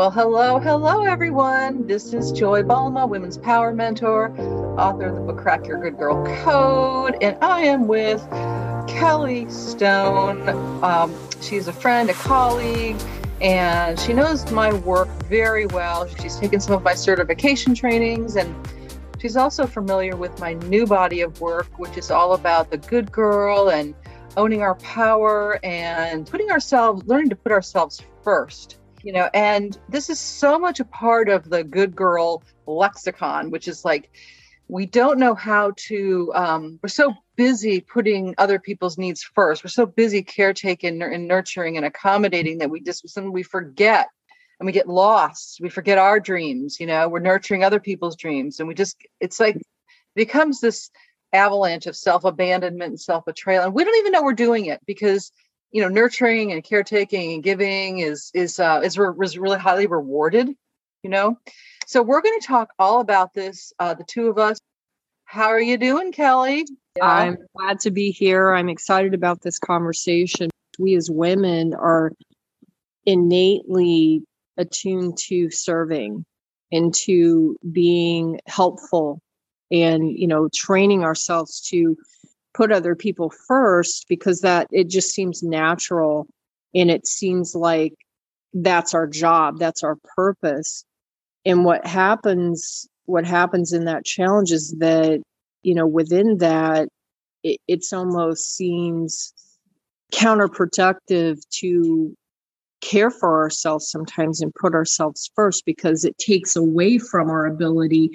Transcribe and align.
Well, 0.00 0.10
hello, 0.10 0.58
hello, 0.58 1.04
everyone. 1.04 1.86
This 1.86 2.14
is 2.14 2.32
Joy 2.32 2.62
Balma, 2.62 3.06
Women's 3.06 3.36
Power 3.36 3.70
Mentor, 3.74 4.34
author 4.78 5.08
of 5.08 5.14
the 5.14 5.20
book 5.20 5.36
Crack 5.36 5.66
Your 5.66 5.78
Good 5.78 5.98
Girl 5.98 6.24
Code, 6.42 7.18
and 7.20 7.36
I 7.42 7.64
am 7.64 7.86
with 7.86 8.26
Kelly 8.88 9.46
Stone. 9.50 10.48
Um, 10.82 11.14
she's 11.42 11.68
a 11.68 11.72
friend, 11.74 12.08
a 12.08 12.14
colleague, 12.14 12.96
and 13.42 14.00
she 14.00 14.14
knows 14.14 14.50
my 14.50 14.72
work 14.72 15.10
very 15.24 15.66
well. 15.66 16.08
She's 16.08 16.38
taken 16.38 16.60
some 16.60 16.74
of 16.74 16.82
my 16.82 16.94
certification 16.94 17.74
trainings, 17.74 18.36
and 18.36 18.54
she's 19.20 19.36
also 19.36 19.66
familiar 19.66 20.16
with 20.16 20.40
my 20.40 20.54
new 20.54 20.86
body 20.86 21.20
of 21.20 21.42
work, 21.42 21.78
which 21.78 21.98
is 21.98 22.10
all 22.10 22.32
about 22.32 22.70
the 22.70 22.78
good 22.78 23.12
girl 23.12 23.68
and 23.68 23.94
owning 24.38 24.62
our 24.62 24.76
power 24.76 25.60
and 25.62 26.26
putting 26.26 26.50
ourselves, 26.50 27.04
learning 27.04 27.28
to 27.28 27.36
put 27.36 27.52
ourselves 27.52 28.00
first 28.24 28.79
you 29.02 29.12
know 29.12 29.28
and 29.34 29.78
this 29.88 30.10
is 30.10 30.18
so 30.18 30.58
much 30.58 30.80
a 30.80 30.84
part 30.84 31.28
of 31.28 31.48
the 31.48 31.64
good 31.64 31.94
girl 31.94 32.42
lexicon 32.66 33.50
which 33.50 33.68
is 33.68 33.84
like 33.84 34.10
we 34.70 34.86
don't 34.86 35.18
know 35.18 35.34
how 35.34 35.72
to 35.76 36.32
um, 36.34 36.78
we're 36.82 36.88
so 36.88 37.12
busy 37.34 37.80
putting 37.80 38.34
other 38.38 38.58
people's 38.58 38.98
needs 38.98 39.22
first. 39.22 39.64
We're 39.64 39.68
so 39.68 39.84
busy 39.84 40.22
caretaking 40.22 41.02
and 41.02 41.26
nurturing 41.26 41.76
and 41.76 41.84
accommodating 41.84 42.58
that 42.58 42.70
we 42.70 42.80
just 42.80 43.04
we 43.20 43.42
forget 43.42 44.08
and 44.58 44.66
we 44.66 44.72
get 44.72 44.88
lost. 44.88 45.58
We 45.60 45.70
forget 45.70 45.98
our 45.98 46.20
dreams 46.20 46.78
you 46.78 46.86
know 46.86 47.08
we're 47.08 47.18
nurturing 47.18 47.64
other 47.64 47.80
people's 47.80 48.16
dreams. 48.16 48.60
And 48.60 48.68
we 48.68 48.74
just 48.74 48.96
it's 49.18 49.40
like 49.40 49.56
it 49.56 49.66
becomes 50.14 50.60
this 50.60 50.90
avalanche 51.32 51.86
of 51.86 51.96
self-abandonment 51.96 52.90
and 52.90 53.00
self-betrayal. 53.00 53.64
And 53.64 53.74
we 53.74 53.84
don't 53.84 53.98
even 53.98 54.12
know 54.12 54.22
we're 54.22 54.34
doing 54.34 54.66
it 54.66 54.80
because 54.86 55.32
you 55.72 55.82
know 55.82 55.88
nurturing 55.88 56.52
and 56.52 56.64
caretaking 56.64 57.34
and 57.34 57.42
giving 57.42 57.98
is 57.98 58.30
is 58.34 58.58
uh, 58.58 58.80
is, 58.82 58.98
re- 58.98 59.14
is 59.22 59.38
really 59.38 59.58
highly 59.58 59.86
rewarded 59.86 60.54
you 61.02 61.10
know? 61.10 61.38
So 61.86 62.02
we're 62.02 62.22
going 62.22 62.38
to 62.40 62.46
talk 62.46 62.72
all 62.78 63.00
about 63.00 63.34
this 63.34 63.72
uh, 63.78 63.94
the 63.94 64.04
two 64.04 64.28
of 64.28 64.38
us. 64.38 64.58
How 65.24 65.48
are 65.48 65.60
you 65.60 65.78
doing 65.78 66.12
kelly? 66.12 66.66
Yeah. 66.96 67.06
i'm 67.06 67.36
glad 67.56 67.78
to 67.80 67.90
be 67.90 68.10
here. 68.10 68.52
I'm 68.52 68.68
excited 68.68 69.14
about 69.14 69.42
this 69.42 69.58
conversation. 69.58 70.50
We 70.78 70.96
as 70.96 71.10
women 71.10 71.74
are 71.74 72.12
innately 73.06 74.22
attuned 74.56 75.16
to 75.28 75.50
serving 75.50 76.24
and 76.72 76.92
to 76.94 77.56
being 77.72 78.40
helpful 78.46 79.20
and 79.70 80.10
you 80.10 80.26
know 80.26 80.48
training 80.54 81.04
ourselves 81.04 81.60
to 81.70 81.96
put 82.54 82.72
other 82.72 82.94
people 82.94 83.30
first 83.30 84.06
because 84.08 84.40
that 84.40 84.66
it 84.70 84.88
just 84.88 85.10
seems 85.10 85.42
natural. 85.42 86.26
And 86.74 86.90
it 86.90 87.06
seems 87.06 87.54
like 87.54 87.94
that's 88.52 88.94
our 88.94 89.06
job 89.06 89.58
that's 89.58 89.82
our 89.82 89.96
purpose. 90.16 90.84
And 91.44 91.64
what 91.64 91.86
happens 91.86 92.88
what 93.06 93.24
happens 93.24 93.72
in 93.72 93.84
that 93.84 94.04
challenge 94.04 94.52
is 94.52 94.74
that 94.78 95.20
you 95.62 95.74
know 95.74 95.86
within 95.86 96.38
that 96.38 96.88
it, 97.42 97.58
it's 97.68 97.92
almost 97.92 98.56
seems 98.56 99.32
counterproductive 100.12 101.40
to 101.50 102.14
care 102.80 103.10
for 103.10 103.42
ourselves 103.42 103.90
sometimes 103.90 104.40
and 104.40 104.54
put 104.54 104.74
ourselves 104.74 105.30
first 105.34 105.64
because 105.66 106.04
it 106.04 106.16
takes 106.18 106.56
away 106.56 106.98
from 106.98 107.30
our 107.30 107.46
ability 107.46 108.10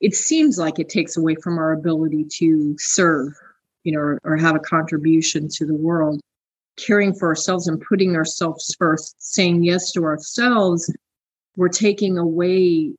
it 0.00 0.14
seems 0.14 0.58
like 0.58 0.78
it 0.78 0.88
takes 0.88 1.16
away 1.16 1.34
from 1.36 1.58
our 1.58 1.72
ability 1.72 2.24
to 2.38 2.74
serve 2.78 3.32
you 3.86 3.92
know, 3.92 4.00
or, 4.00 4.20
or 4.24 4.36
have 4.36 4.56
a 4.56 4.60
contribution 4.60 5.48
to 5.48 5.64
the 5.64 5.76
world. 5.76 6.20
Caring 6.76 7.14
for 7.14 7.28
ourselves 7.28 7.68
and 7.68 7.80
putting 7.80 8.16
ourselves 8.16 8.74
first, 8.78 9.14
saying 9.18 9.62
yes 9.62 9.92
to 9.92 10.04
ourselves, 10.04 10.92
we're 11.56 11.68
taking 11.68 12.18
away 12.18 12.92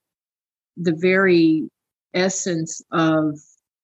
the 0.77 0.93
very 0.93 1.69
essence 2.13 2.81
of 2.91 3.37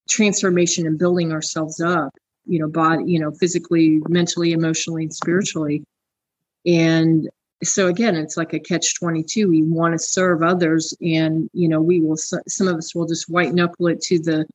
transformation 0.09 0.87
and 0.87 0.97
building 0.97 1.33
ourselves 1.33 1.81
up, 1.81 2.09
you 2.45 2.57
know, 2.57 2.69
body, 2.69 3.03
you 3.05 3.19
know, 3.19 3.31
physically, 3.31 3.99
mentally, 4.07 4.53
emotionally, 4.53 5.03
and 5.03 5.13
spiritually. 5.13 5.83
And 6.65 7.29
so 7.63 7.87
again, 7.87 8.15
it's 8.15 8.37
like 8.37 8.53
a 8.53 8.59
catch 8.59 8.97
22. 8.97 9.49
We 9.49 9.63
want 9.63 9.93
to 9.93 9.99
serve 9.99 10.41
others 10.41 10.95
and, 11.01 11.49
you 11.53 11.67
know, 11.67 11.81
we 11.81 11.99
will, 11.99 12.17
some 12.17 12.67
of 12.69 12.77
us 12.77 12.95
will 12.95 13.07
just 13.07 13.29
white 13.29 13.53
knuckle 13.53 13.87
it 13.87 14.01
to 14.03 14.19
the 14.19 14.45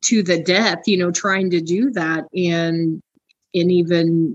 to 0.00 0.22
the 0.22 0.42
death 0.42 0.82
you 0.86 0.96
know 0.96 1.10
trying 1.10 1.50
to 1.50 1.60
do 1.60 1.90
that 1.90 2.24
and 2.34 3.00
and 3.54 3.70
even 3.70 4.34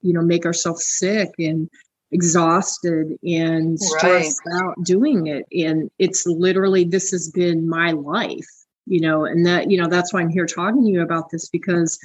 you 0.00 0.12
know 0.12 0.22
make 0.22 0.46
ourselves 0.46 0.84
sick 0.86 1.30
and 1.38 1.68
exhausted 2.10 3.08
and 3.22 3.78
stressed 3.78 4.40
right. 4.46 4.62
out 4.62 4.74
doing 4.82 5.26
it. 5.26 5.44
And 5.52 5.90
it's 5.98 6.24
literally 6.26 6.84
this 6.84 7.10
has 7.10 7.30
been 7.30 7.68
my 7.68 7.90
life 7.90 8.46
you 8.86 9.00
know 9.00 9.26
and 9.26 9.44
that 9.44 9.70
you 9.70 9.78
know 9.78 9.86
that's 9.86 10.14
why 10.14 10.20
i'm 10.22 10.30
here 10.30 10.46
talking 10.46 10.82
to 10.82 10.90
you 10.90 11.02
about 11.02 11.28
this 11.30 11.50
because 11.50 11.98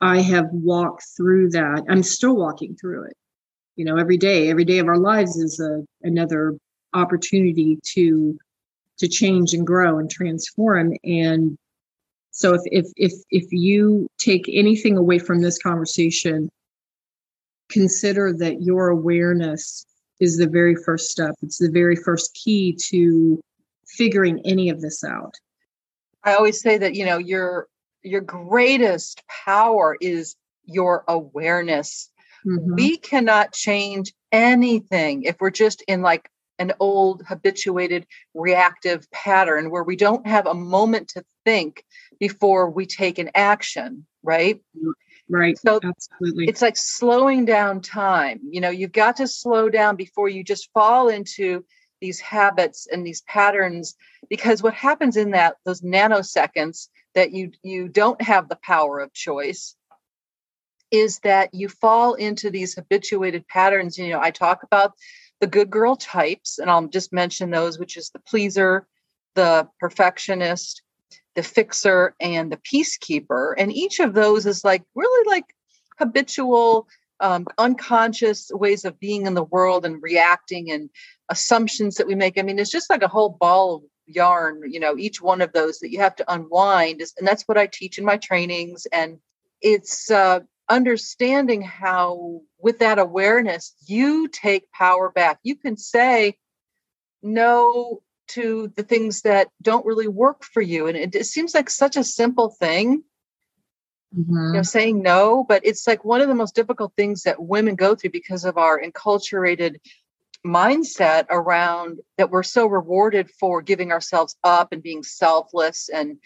i 0.00 0.20
have 0.20 0.48
walked 0.50 1.04
through 1.16 1.50
that. 1.50 1.84
I'm 1.88 2.02
still 2.02 2.34
walking 2.34 2.74
through 2.74 3.04
it 3.04 3.16
you 3.76 3.84
know 3.84 3.96
every 3.96 4.16
day. 4.16 4.50
Every 4.50 4.64
day 4.64 4.78
of 4.78 4.88
our 4.88 4.98
lives 4.98 5.36
is 5.36 5.60
a 5.60 5.82
another 6.02 6.56
opportunity 6.94 7.78
to 7.94 8.38
to 8.98 9.08
change 9.08 9.54
and 9.54 9.66
grow 9.66 9.98
and 9.98 10.10
transform. 10.10 10.94
And 11.04 11.56
so 12.32 12.54
if 12.54 12.62
if 12.66 12.86
if 12.96 13.12
if 13.30 13.52
you 13.52 14.08
take 14.18 14.46
anything 14.48 14.96
away 14.96 15.18
from 15.18 15.42
this 15.42 15.58
conversation, 15.58 16.48
consider 17.68 18.32
that 18.38 18.62
your 18.62 18.88
awareness 18.88 19.84
is 20.18 20.38
the 20.38 20.48
very 20.48 20.74
first 20.74 21.10
step. 21.10 21.34
It's 21.42 21.58
the 21.58 21.70
very 21.70 21.94
first 21.94 22.32
key 22.34 22.76
to 22.88 23.40
figuring 23.86 24.40
any 24.46 24.70
of 24.70 24.80
this 24.80 25.04
out. 25.04 25.34
I 26.24 26.34
always 26.34 26.60
say 26.60 26.78
that, 26.78 26.94
you 26.94 27.04
know, 27.04 27.18
your 27.18 27.68
your 28.02 28.22
greatest 28.22 29.22
power 29.28 29.96
is 30.00 30.34
your 30.64 31.04
awareness. 31.08 32.10
Mm-hmm. 32.46 32.74
We 32.74 32.96
cannot 32.96 33.52
change 33.52 34.12
anything 34.32 35.24
if 35.24 35.36
we're 35.38 35.50
just 35.50 35.82
in 35.86 36.00
like 36.00 36.30
an 36.62 36.72
old 36.80 37.22
habituated 37.26 38.06
reactive 38.34 39.10
pattern 39.10 39.70
where 39.70 39.82
we 39.82 39.96
don't 39.96 40.26
have 40.26 40.46
a 40.46 40.54
moment 40.54 41.08
to 41.08 41.24
think 41.44 41.84
before 42.18 42.70
we 42.70 42.86
take 42.86 43.18
an 43.18 43.30
action, 43.34 44.06
right? 44.22 44.60
Right. 45.28 45.58
So 45.58 45.80
absolutely. 45.82 46.46
It's 46.46 46.62
like 46.62 46.76
slowing 46.76 47.44
down 47.44 47.80
time. 47.80 48.40
You 48.48 48.60
know, 48.60 48.70
you've 48.70 48.92
got 48.92 49.16
to 49.16 49.26
slow 49.26 49.68
down 49.68 49.96
before 49.96 50.28
you 50.28 50.44
just 50.44 50.70
fall 50.72 51.08
into 51.08 51.64
these 52.00 52.20
habits 52.20 52.86
and 52.90 53.06
these 53.06 53.22
patterns 53.22 53.94
because 54.28 54.62
what 54.62 54.74
happens 54.74 55.16
in 55.16 55.32
that 55.32 55.56
those 55.64 55.82
nanoseconds 55.82 56.88
that 57.14 57.32
you 57.32 57.52
you 57.62 57.88
don't 57.88 58.20
have 58.20 58.48
the 58.48 58.58
power 58.62 58.98
of 58.98 59.12
choice 59.12 59.76
is 60.90 61.20
that 61.20 61.54
you 61.54 61.68
fall 61.68 62.14
into 62.14 62.50
these 62.50 62.74
habituated 62.74 63.46
patterns 63.46 63.96
you 63.96 64.08
know 64.08 64.20
i 64.20 64.32
talk 64.32 64.64
about 64.64 64.92
the 65.42 65.46
good 65.46 65.68
girl 65.68 65.96
types 65.96 66.58
and 66.58 66.70
i'll 66.70 66.86
just 66.86 67.12
mention 67.12 67.50
those 67.50 67.78
which 67.78 67.98
is 67.98 68.08
the 68.10 68.18
pleaser 68.20 68.86
the 69.34 69.68
perfectionist 69.78 70.82
the 71.34 71.42
fixer 71.42 72.14
and 72.20 72.52
the 72.52 72.58
peacekeeper. 72.58 73.54
And 73.56 73.72
each 73.72 74.00
of 74.00 74.14
those 74.14 74.46
is 74.46 74.64
like 74.64 74.82
really 74.94 75.30
like 75.30 75.54
habitual 75.98 76.88
um, 77.20 77.46
unconscious 77.58 78.50
ways 78.52 78.84
of 78.84 78.98
being 78.98 79.26
in 79.26 79.34
the 79.34 79.44
world 79.44 79.84
and 79.86 80.02
reacting 80.02 80.70
and 80.70 80.90
assumptions 81.28 81.96
that 81.96 82.06
we 82.06 82.14
make. 82.14 82.38
I 82.38 82.42
mean 82.42 82.58
it's 82.58 82.70
just 82.70 82.90
like 82.90 83.02
a 83.02 83.08
whole 83.08 83.30
ball 83.30 83.76
of 83.76 83.82
yarn 84.06 84.60
you 84.68 84.80
know 84.80 84.98
each 84.98 85.22
one 85.22 85.40
of 85.40 85.52
those 85.52 85.78
that 85.78 85.92
you 85.92 86.00
have 86.00 86.16
to 86.16 86.24
unwind 86.30 87.00
and 87.16 87.26
that's 87.26 87.44
what 87.44 87.56
i 87.56 87.66
teach 87.66 87.98
in 87.98 88.04
my 88.04 88.16
trainings. 88.16 88.86
And 88.92 89.18
it's 89.60 90.10
uh, 90.10 90.40
understanding 90.72 91.62
how 91.62 92.40
with 92.58 92.78
that 92.78 92.98
awareness 92.98 93.74
you 93.86 94.28
take 94.28 94.70
power 94.72 95.10
back 95.10 95.38
you 95.42 95.54
can 95.54 95.76
say 95.76 96.36
no 97.22 98.02
to 98.28 98.72
the 98.76 98.82
things 98.82 99.22
that 99.22 99.48
don't 99.60 99.86
really 99.86 100.08
work 100.08 100.42
for 100.44 100.62
you. 100.62 100.86
And 100.86 100.96
it, 100.96 101.14
it 101.14 101.26
seems 101.26 101.54
like 101.54 101.68
such 101.68 101.96
a 101.96 102.04
simple 102.04 102.50
thing, 102.50 103.02
mm-hmm. 104.16 104.46
you 104.48 104.52
know, 104.54 104.62
saying 104.62 105.02
no, 105.02 105.44
but 105.46 105.64
it's 105.64 105.86
like 105.86 106.04
one 106.04 106.20
of 106.20 106.28
the 106.28 106.34
most 106.34 106.54
difficult 106.54 106.94
things 106.96 107.22
that 107.22 107.42
women 107.42 107.74
go 107.74 107.94
through 107.94 108.10
because 108.10 108.44
of 108.44 108.56
our 108.56 108.80
enculturated 108.80 109.76
mindset 110.44 111.26
around 111.30 112.00
that 112.16 112.30
we're 112.30 112.42
so 112.42 112.66
rewarded 112.66 113.30
for 113.30 113.62
giving 113.62 113.92
ourselves 113.92 114.34
up 114.42 114.72
and 114.72 114.82
being 114.82 115.02
selfless 115.02 115.88
and 115.88 116.18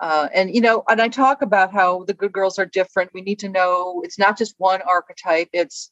uh, 0.00 0.28
and 0.34 0.54
you 0.54 0.60
know 0.60 0.82
and 0.88 1.00
i 1.00 1.08
talk 1.08 1.42
about 1.42 1.72
how 1.72 2.04
the 2.04 2.14
good 2.14 2.32
girls 2.32 2.58
are 2.58 2.66
different. 2.66 3.10
We 3.14 3.22
need 3.22 3.38
to 3.40 3.48
know 3.48 4.02
it's 4.04 4.18
not 4.18 4.38
just 4.38 4.54
one 4.58 4.80
archetype 4.82 5.48
it's 5.52 5.90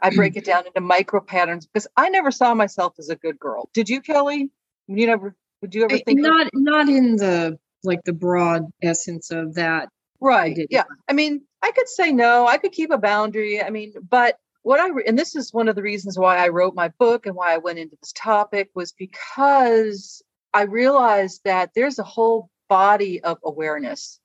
i 0.00 0.10
break 0.10 0.36
it 0.36 0.44
down 0.44 0.66
into 0.66 0.80
micro 0.80 1.20
patterns 1.20 1.66
because 1.66 1.86
i 1.96 2.08
never 2.08 2.30
saw 2.30 2.54
myself 2.54 2.94
as 2.98 3.08
a 3.08 3.16
good 3.16 3.38
girl. 3.38 3.68
Did 3.74 3.88
you 3.88 4.00
kelly? 4.00 4.50
You 4.88 5.06
never 5.06 5.34
would 5.60 5.74
you 5.74 5.84
ever 5.84 5.98
think 5.98 6.20
not 6.20 6.46
of, 6.46 6.50
not 6.54 6.88
in 6.88 7.16
the 7.16 7.58
like 7.84 8.02
the 8.04 8.12
broad 8.12 8.66
essence 8.82 9.30
of 9.30 9.54
that. 9.54 9.88
Right 10.20 10.56
I 10.58 10.66
yeah. 10.70 10.84
I 11.08 11.12
mean 11.12 11.42
i 11.62 11.70
could 11.72 11.88
say 11.88 12.12
no 12.12 12.46
i 12.46 12.58
could 12.58 12.72
keep 12.72 12.90
a 12.90 12.98
boundary 12.98 13.62
i 13.62 13.70
mean 13.70 13.94
but 14.08 14.36
what 14.62 14.80
I 14.80 14.88
and 15.06 15.18
this 15.18 15.34
is 15.34 15.52
one 15.52 15.68
of 15.68 15.74
the 15.74 15.82
reasons 15.82 16.18
why 16.18 16.38
I 16.38 16.48
wrote 16.48 16.74
my 16.74 16.88
book 16.88 17.26
and 17.26 17.34
why 17.34 17.54
I 17.54 17.58
went 17.58 17.78
into 17.78 17.96
this 18.00 18.12
topic 18.12 18.70
was 18.74 18.92
because 18.92 20.22
I 20.54 20.62
realized 20.62 21.42
that 21.44 21.70
there's 21.74 21.98
a 21.98 22.04
whole 22.04 22.48
body 22.68 23.22
of 23.22 23.38
awareness 23.44 24.20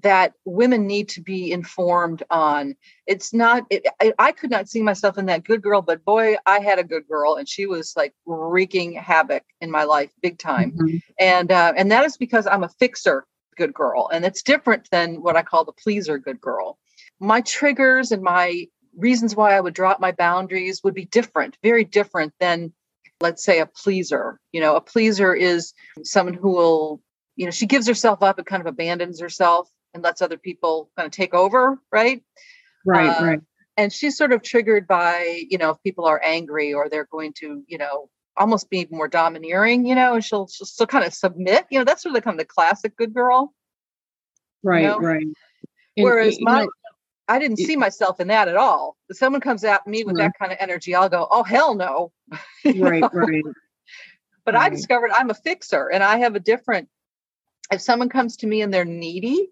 that 0.00 0.32
women 0.44 0.86
need 0.86 1.08
to 1.10 1.20
be 1.20 1.52
informed 1.52 2.22
on. 2.30 2.74
It's 3.06 3.32
not, 3.32 3.64
it, 3.70 3.86
I, 4.00 4.12
I, 4.18 4.32
could 4.32 4.50
not 4.50 4.68
see 4.68 4.82
myself 4.82 5.18
in 5.18 5.26
that 5.26 5.44
good 5.44 5.62
girl, 5.62 5.82
but 5.82 6.04
boy, 6.04 6.36
I 6.46 6.60
had 6.60 6.78
a 6.78 6.84
good 6.84 7.06
girl 7.06 7.36
and 7.36 7.48
she 7.48 7.66
was 7.66 7.92
like 7.96 8.14
wreaking 8.26 8.94
havoc 8.94 9.44
in 9.60 9.70
my 9.70 9.84
life 9.84 10.10
big 10.22 10.38
time. 10.38 10.72
Mm-hmm. 10.72 10.96
And, 11.20 11.52
uh, 11.52 11.74
and 11.76 11.92
that 11.92 12.04
is 12.04 12.16
because 12.16 12.46
I'm 12.46 12.64
a 12.64 12.68
fixer 12.68 13.26
good 13.56 13.74
girl. 13.74 14.08
And 14.12 14.24
it's 14.24 14.42
different 14.42 14.88
than 14.90 15.22
what 15.22 15.36
I 15.36 15.42
call 15.42 15.64
the 15.64 15.72
pleaser 15.72 16.18
good 16.18 16.40
girl. 16.40 16.78
My 17.20 17.42
triggers 17.42 18.12
and 18.12 18.22
my 18.22 18.66
reasons 18.96 19.36
why 19.36 19.56
I 19.56 19.60
would 19.60 19.74
drop 19.74 20.00
my 20.00 20.12
boundaries 20.12 20.82
would 20.82 20.94
be 20.94 21.04
different, 21.04 21.56
very 21.62 21.84
different 21.84 22.32
than, 22.40 22.72
let's 23.20 23.44
say, 23.44 23.60
a 23.60 23.66
pleaser. 23.66 24.40
You 24.52 24.60
know, 24.60 24.76
a 24.76 24.80
pleaser 24.80 25.34
is 25.34 25.72
someone 26.02 26.34
who 26.34 26.50
will, 26.50 27.02
you 27.42 27.46
know, 27.46 27.50
she 27.50 27.66
gives 27.66 27.88
herself 27.88 28.22
up 28.22 28.38
and 28.38 28.46
kind 28.46 28.60
of 28.60 28.68
abandons 28.68 29.18
herself 29.18 29.68
and 29.94 30.04
lets 30.04 30.22
other 30.22 30.38
people 30.38 30.88
kind 30.96 31.06
of 31.06 31.10
take 31.10 31.34
over, 31.34 31.76
right? 31.90 32.22
Right, 32.86 33.08
uh, 33.08 33.24
right. 33.24 33.40
And 33.76 33.92
she's 33.92 34.16
sort 34.16 34.32
of 34.32 34.42
triggered 34.42 34.86
by, 34.86 35.42
you 35.50 35.58
know, 35.58 35.70
if 35.70 35.82
people 35.82 36.04
are 36.04 36.22
angry 36.24 36.72
or 36.72 36.88
they're 36.88 37.08
going 37.10 37.32
to, 37.38 37.64
you 37.66 37.78
know, 37.78 38.08
almost 38.36 38.70
be 38.70 38.86
more 38.92 39.08
domineering, 39.08 39.88
you 39.88 39.96
know, 39.96 40.14
and 40.14 40.24
she'll, 40.24 40.46
she'll 40.46 40.68
still 40.68 40.86
kind 40.86 41.04
of 41.04 41.12
submit. 41.12 41.66
You 41.68 41.80
know, 41.80 41.84
that's 41.84 42.02
sort 42.04 42.12
really 42.12 42.20
kind 42.20 42.38
of 42.38 42.46
the 42.46 42.52
classic 42.52 42.96
good 42.96 43.12
girl. 43.12 43.52
Right, 44.62 44.82
you 44.82 44.86
know? 44.86 44.98
right. 44.98 45.26
Whereas 45.96 46.36
and, 46.36 46.44
my, 46.44 46.60
know, 46.62 46.70
I 47.26 47.40
didn't 47.40 47.56
see 47.56 47.74
myself 47.74 48.20
in 48.20 48.28
that 48.28 48.46
at 48.46 48.56
all. 48.56 48.96
If 49.08 49.16
someone 49.16 49.40
comes 49.40 49.64
at 49.64 49.84
me 49.84 50.04
with 50.04 50.14
right. 50.14 50.26
that 50.26 50.38
kind 50.38 50.52
of 50.52 50.58
energy, 50.60 50.94
I'll 50.94 51.08
go, 51.08 51.26
oh, 51.28 51.42
hell 51.42 51.74
no. 51.74 52.12
right, 52.64 53.02
know? 53.02 53.10
right. 53.12 53.42
But 54.44 54.54
right. 54.54 54.64
I 54.64 54.68
discovered 54.68 55.10
I'm 55.12 55.30
a 55.30 55.34
fixer 55.34 55.90
and 55.90 56.04
I 56.04 56.18
have 56.18 56.36
a 56.36 56.40
different, 56.40 56.88
if 57.72 57.80
someone 57.80 58.08
comes 58.08 58.36
to 58.38 58.46
me 58.46 58.62
and 58.62 58.72
they're 58.72 58.84
needy, 58.84 59.48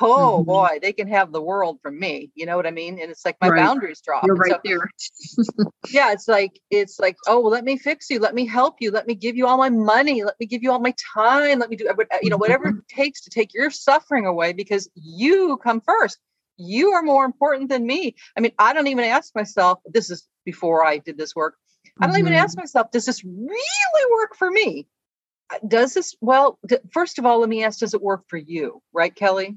oh 0.00 0.38
mm-hmm. 0.38 0.44
boy, 0.44 0.78
they 0.80 0.92
can 0.92 1.08
have 1.08 1.32
the 1.32 1.40
world 1.40 1.78
from 1.82 1.98
me. 1.98 2.30
You 2.34 2.46
know 2.46 2.56
what 2.56 2.66
I 2.66 2.70
mean? 2.70 2.98
And 3.00 3.10
it's 3.10 3.24
like 3.24 3.36
my 3.40 3.48
right. 3.48 3.58
boundaries 3.58 4.00
drop. 4.00 4.24
You're 4.24 4.36
right 4.36 4.52
so, 4.52 4.60
there. 4.64 5.68
yeah, 5.90 6.12
it's 6.12 6.28
like 6.28 6.60
it's 6.70 6.98
like, 6.98 7.16
oh 7.26 7.40
well, 7.40 7.50
let 7.50 7.64
me 7.64 7.76
fix 7.76 8.10
you, 8.10 8.18
let 8.18 8.34
me 8.34 8.46
help 8.46 8.76
you, 8.80 8.90
let 8.90 9.06
me 9.06 9.14
give 9.14 9.36
you 9.36 9.46
all 9.46 9.58
my 9.58 9.70
money, 9.70 10.24
let 10.24 10.38
me 10.40 10.46
give 10.46 10.62
you 10.62 10.70
all 10.70 10.80
my 10.80 10.94
time, 11.14 11.58
let 11.58 11.70
me 11.70 11.76
do 11.76 11.88
you 12.22 12.30
know 12.30 12.36
whatever 12.36 12.68
mm-hmm. 12.68 12.78
it 12.78 12.88
takes 12.88 13.22
to 13.22 13.30
take 13.30 13.52
your 13.54 13.70
suffering 13.70 14.26
away 14.26 14.52
because 14.52 14.88
you 14.94 15.58
come 15.62 15.80
first. 15.80 16.18
You 16.56 16.90
are 16.92 17.02
more 17.02 17.24
important 17.24 17.68
than 17.68 17.84
me. 17.84 18.14
I 18.36 18.40
mean, 18.40 18.52
I 18.60 18.74
don't 18.74 18.86
even 18.86 19.04
ask 19.04 19.34
myself. 19.34 19.80
This 19.86 20.08
is 20.08 20.28
before 20.44 20.86
I 20.86 20.98
did 20.98 21.18
this 21.18 21.34
work. 21.34 21.56
I 22.00 22.06
don't 22.06 22.14
mm-hmm. 22.14 22.28
even 22.28 22.34
ask 22.34 22.56
myself, 22.56 22.90
does 22.90 23.04
this 23.04 23.24
really 23.24 24.12
work 24.12 24.36
for 24.36 24.50
me? 24.50 24.86
Does 25.66 25.94
this 25.94 26.14
well? 26.20 26.58
First 26.92 27.18
of 27.18 27.26
all, 27.26 27.40
let 27.40 27.48
me 27.48 27.64
ask, 27.64 27.80
does 27.80 27.94
it 27.94 28.02
work 28.02 28.24
for 28.28 28.36
you? 28.36 28.80
Right, 28.92 29.14
Kelly? 29.14 29.56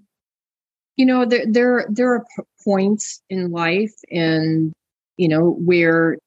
you 0.98 1.06
know 1.06 1.26
there 1.26 1.46
there 1.48 1.86
there 1.90 2.14
are 2.14 2.26
points 2.66 3.22
in 3.30 3.52
life 3.52 3.94
and 4.12 4.74
you 5.16 5.30
know 5.30 5.52
where 5.52 6.18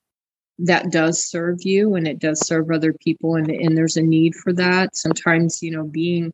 that 0.58 0.90
does 0.90 1.24
serve 1.24 1.58
you 1.62 1.94
and 1.94 2.06
it 2.06 2.18
does 2.18 2.46
serve 2.46 2.70
other 2.70 2.94
people 3.04 3.34
and, 3.34 3.50
and 3.50 3.76
there's 3.76 3.96
a 3.96 4.02
need 4.02 4.34
for 4.34 4.52
that 4.52 4.96
sometimes 4.96 5.62
you 5.62 5.70
know 5.70 5.84
being 5.84 6.32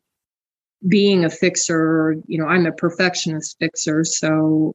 being 0.87 1.25
a 1.25 1.29
fixer 1.29 2.15
you 2.27 2.37
know 2.37 2.45
i'm 2.45 2.65
a 2.65 2.71
perfectionist 2.71 3.57
fixer 3.59 4.03
so 4.03 4.73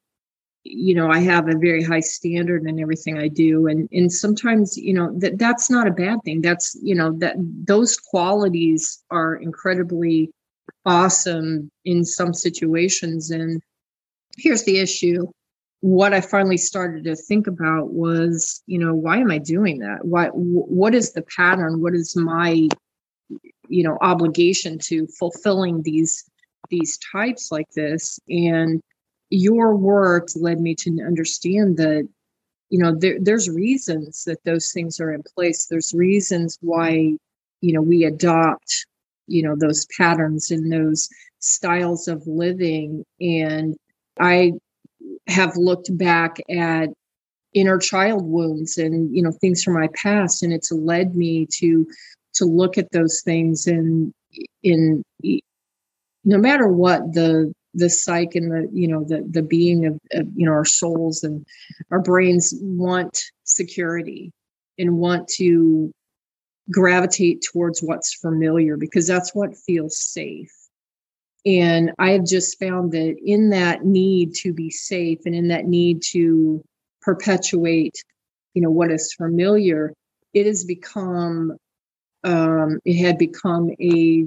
you 0.65 0.95
know 0.95 1.11
i 1.11 1.19
have 1.19 1.49
a 1.49 1.59
very 1.59 1.83
high 1.83 2.01
standard 2.01 2.65
in 2.67 2.79
everything 2.79 3.19
i 3.19 3.27
do 3.27 3.67
and 3.67 3.89
and 3.93 4.13
sometimes 4.13 4.77
you 4.77 4.95
know 4.95 5.13
that 5.19 5.37
that's 5.39 5.69
not 5.69 5.89
a 5.89 5.93
bad 5.93 6.19
thing 6.25 6.41
that's 6.41 6.77
you 6.83 6.95
know 6.95 7.13
that 7.19 7.35
those 7.39 7.97
qualities 7.97 9.03
are 9.11 9.35
incredibly 9.35 10.31
awesome 10.85 11.71
in 11.85 12.05
some 12.05 12.35
situations. 12.35 13.31
And 13.31 13.63
here's 14.37 14.65
the 14.65 14.79
issue. 14.79 15.27
What 15.81 16.15
I 16.15 16.21
finally 16.21 16.57
started 16.57 17.05
to 17.05 17.17
think 17.17 17.47
about 17.47 17.93
was, 17.93 18.63
you 18.67 18.79
know, 18.79 18.95
why 18.95 19.19
am 19.19 19.31
I 19.31 19.39
doing 19.39 19.79
that? 19.81 20.05
Why, 20.05 20.29
what 20.29 20.95
is 20.95 21.13
the 21.13 21.23
pattern? 21.23 21.81
What 21.83 21.95
is 21.95 22.17
my, 22.17 22.69
you 23.69 23.83
know, 23.83 23.99
obligation 24.01 24.79
to 24.85 25.07
fulfilling 25.19 25.83
these, 25.83 26.25
these 26.71 26.99
types 27.13 27.51
like 27.51 27.69
this? 27.75 28.21
And 28.29 28.81
your 29.33 29.75
work 29.75 30.29
led 30.37 30.61
me 30.61 30.75
to 30.75 30.91
understand 31.07 31.79
that 31.79 32.07
you 32.69 32.79
know 32.79 32.95
there, 32.95 33.17
there's 33.21 33.49
reasons 33.49 34.25
that 34.25 34.45
those 34.45 34.73
things 34.73 35.01
are 35.01 35.13
in 35.13 35.23
place. 35.35 35.67
There's 35.67 35.95
reasons 35.95 36.59
why 36.61 37.17
you 37.61 37.73
know 37.73 37.83
we 37.83 38.05
adopt 38.05 38.87
you 39.27 39.43
know 39.43 39.57
those 39.57 39.87
patterns 39.97 40.51
and 40.51 40.71
those 40.71 41.09
styles 41.39 42.09
of 42.09 42.27
living. 42.27 43.05
And 43.21 43.77
i 44.21 44.53
have 45.27 45.57
looked 45.57 45.97
back 45.97 46.37
at 46.51 46.91
inner 47.55 47.79
child 47.79 48.25
wounds 48.25 48.77
and 48.79 49.15
you 49.15 49.23
know 49.23 49.33
things 49.33 49.63
from 49.63 49.75
my 49.75 49.89
past 49.95 50.43
and 50.43 50.53
it's 50.53 50.71
led 50.71 51.17
me 51.17 51.47
to 51.51 51.87
to 52.35 52.45
look 52.45 52.77
at 52.79 52.91
those 52.93 53.23
things 53.23 53.67
and 53.67 54.13
in 54.63 55.03
no 56.25 56.39
matter 56.39 56.69
what 56.69 57.13
the 57.15 57.53
the 57.75 57.89
psyche 57.89 58.39
and 58.39 58.51
the 58.51 58.69
you 58.73 58.87
know 58.87 59.05
the 59.05 59.27
the 59.31 59.43
being 59.43 59.87
of, 59.87 59.99
of 60.13 60.27
you 60.35 60.47
know 60.47 60.53
our 60.53 60.65
souls 60.65 61.25
and 61.25 61.45
our 61.91 62.01
brains 62.01 62.55
want 62.61 63.23
security 63.45 64.33
and 64.79 64.99
want 64.99 65.29
to 65.29 65.93
gravitate 66.71 67.43
towards 67.43 67.83
what's 67.83 68.15
familiar 68.15 68.77
because 68.77 69.07
that's 69.07 69.35
what 69.35 69.57
feels 69.57 69.99
safe. 69.99 70.53
And 71.45 71.93
I 71.99 72.11
have 72.11 72.25
just 72.25 72.59
found 72.59 72.93
that 72.93 73.17
in 73.25 73.51
that 73.51 73.85
need 73.85 74.35
to 74.37 74.53
be 74.53 74.71
safe 74.71 75.21
and 75.27 75.35
in 75.35 75.49
that 75.49 75.67
need 75.67 76.03
to 76.13 76.63
perpetuate, 77.01 78.03
you 78.55 78.63
know, 78.63 78.71
what 78.71 78.93
is 78.93 79.13
familiar, 79.13 79.93
it 80.35 80.47
has 80.47 80.65
become, 80.65 81.57
um, 82.23 82.79
it 82.85 82.97
had 82.97 83.19
become 83.19 83.71
a 83.81 84.27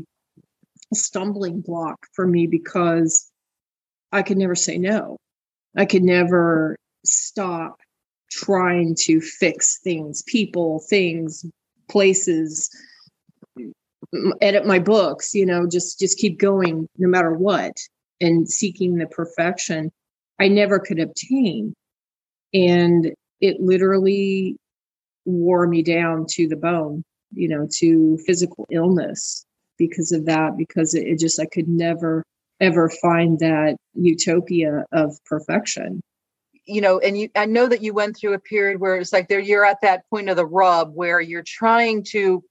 stumbling 0.94 1.62
block 1.62 2.06
for 2.14 2.28
me 2.28 2.48
because 2.48 3.32
I 4.16 4.24
could 4.24 4.38
never 4.38 4.56
say 4.56 4.78
no. 4.78 5.18
I 5.75 5.86
could 5.86 6.04
never 6.04 6.78
stop 7.04 7.80
trying 8.32 8.96
to 9.01 9.20
fix 9.20 9.80
things, 9.80 10.24
people, 10.25 10.80
things, 10.89 11.46
places 11.89 12.70
edit 14.42 14.66
my 14.66 14.80
books 14.80 15.34
you 15.34 15.46
know 15.46 15.68
just 15.68 16.00
just 16.00 16.18
keep 16.18 16.39
going 16.39 16.88
no 16.98 17.08
matter 17.08 17.34
what 17.34 17.74
and 18.22 18.50
seeking 18.50 18.96
the 18.96 19.08
perfection 19.08 19.92
i 20.39 20.48
never 20.48 20.80
could 20.80 21.00
obtain 21.00 21.74
and 22.54 23.12
it 23.42 23.60
literally 23.60 24.56
wore 25.25 25.68
me 25.68 25.82
down 25.82 26.25
to 26.30 26.48
the 26.48 26.56
bone 26.56 27.04
you 27.34 27.48
know 27.48 27.68
to 27.70 28.18
physical 28.25 28.66
illness 28.72 29.46
because 29.78 30.12
of 30.12 30.25
that 30.25 30.56
because 30.58 30.94
it, 30.94 31.06
it 31.06 31.20
just 31.20 31.39
i 31.39 31.46
could 31.46 31.68
never 31.68 32.24
ever 32.60 32.90
find 32.90 33.40
that 33.40 33.78
utopia 33.94 34.86
of 34.92 35.18
perfection. 35.26 36.02
You 36.66 36.82
know, 36.82 37.00
and 37.00 37.18
you, 37.18 37.30
I 37.36 37.46
know 37.46 37.68
that 37.68 37.84
you 37.84 37.94
went 37.94 38.18
through 38.18 38.34
a 38.34 38.40
period 38.40 38.80
where 38.80 38.96
it's 38.96 39.14
like 39.14 39.28
there, 39.28 39.40
you're 39.40 39.66
at 39.66 39.82
that 39.82 40.10
point 40.10 40.30
of 40.30 40.36
the 40.36 40.46
rub 40.46 40.96
where 40.96 41.22
you're 41.22 41.44
trying 41.46 42.04
to 42.12 42.44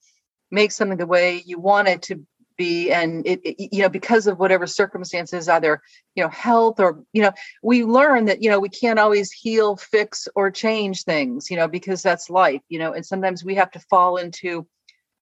make 0.50 0.70
something 0.70 0.98
the 0.98 1.06
way 1.06 1.42
you 1.44 1.58
want 1.58 1.88
it 1.88 2.02
to 2.02 2.24
be. 2.56 2.92
And 2.92 3.26
it, 3.26 3.40
it, 3.44 3.74
you 3.74 3.82
know 3.82 3.88
because 3.88 4.28
of 4.28 4.38
whatever 4.38 4.68
circumstances 4.68 5.48
either 5.48 5.82
you 6.14 6.22
know 6.22 6.28
health 6.28 6.78
or 6.78 7.02
you 7.12 7.20
know 7.20 7.32
we 7.64 7.82
learn 7.82 8.26
that 8.26 8.40
you 8.40 8.48
know 8.48 8.60
we 8.60 8.68
can't 8.68 9.00
always 9.00 9.32
heal 9.32 9.74
fix 9.74 10.28
or 10.36 10.52
change 10.52 11.02
things 11.02 11.50
you 11.50 11.56
know 11.56 11.66
because 11.66 12.00
that's 12.00 12.30
life 12.30 12.60
you 12.68 12.78
know 12.78 12.92
and 12.92 13.04
sometimes 13.04 13.44
we 13.44 13.56
have 13.56 13.72
to 13.72 13.80
fall 13.80 14.18
into 14.18 14.64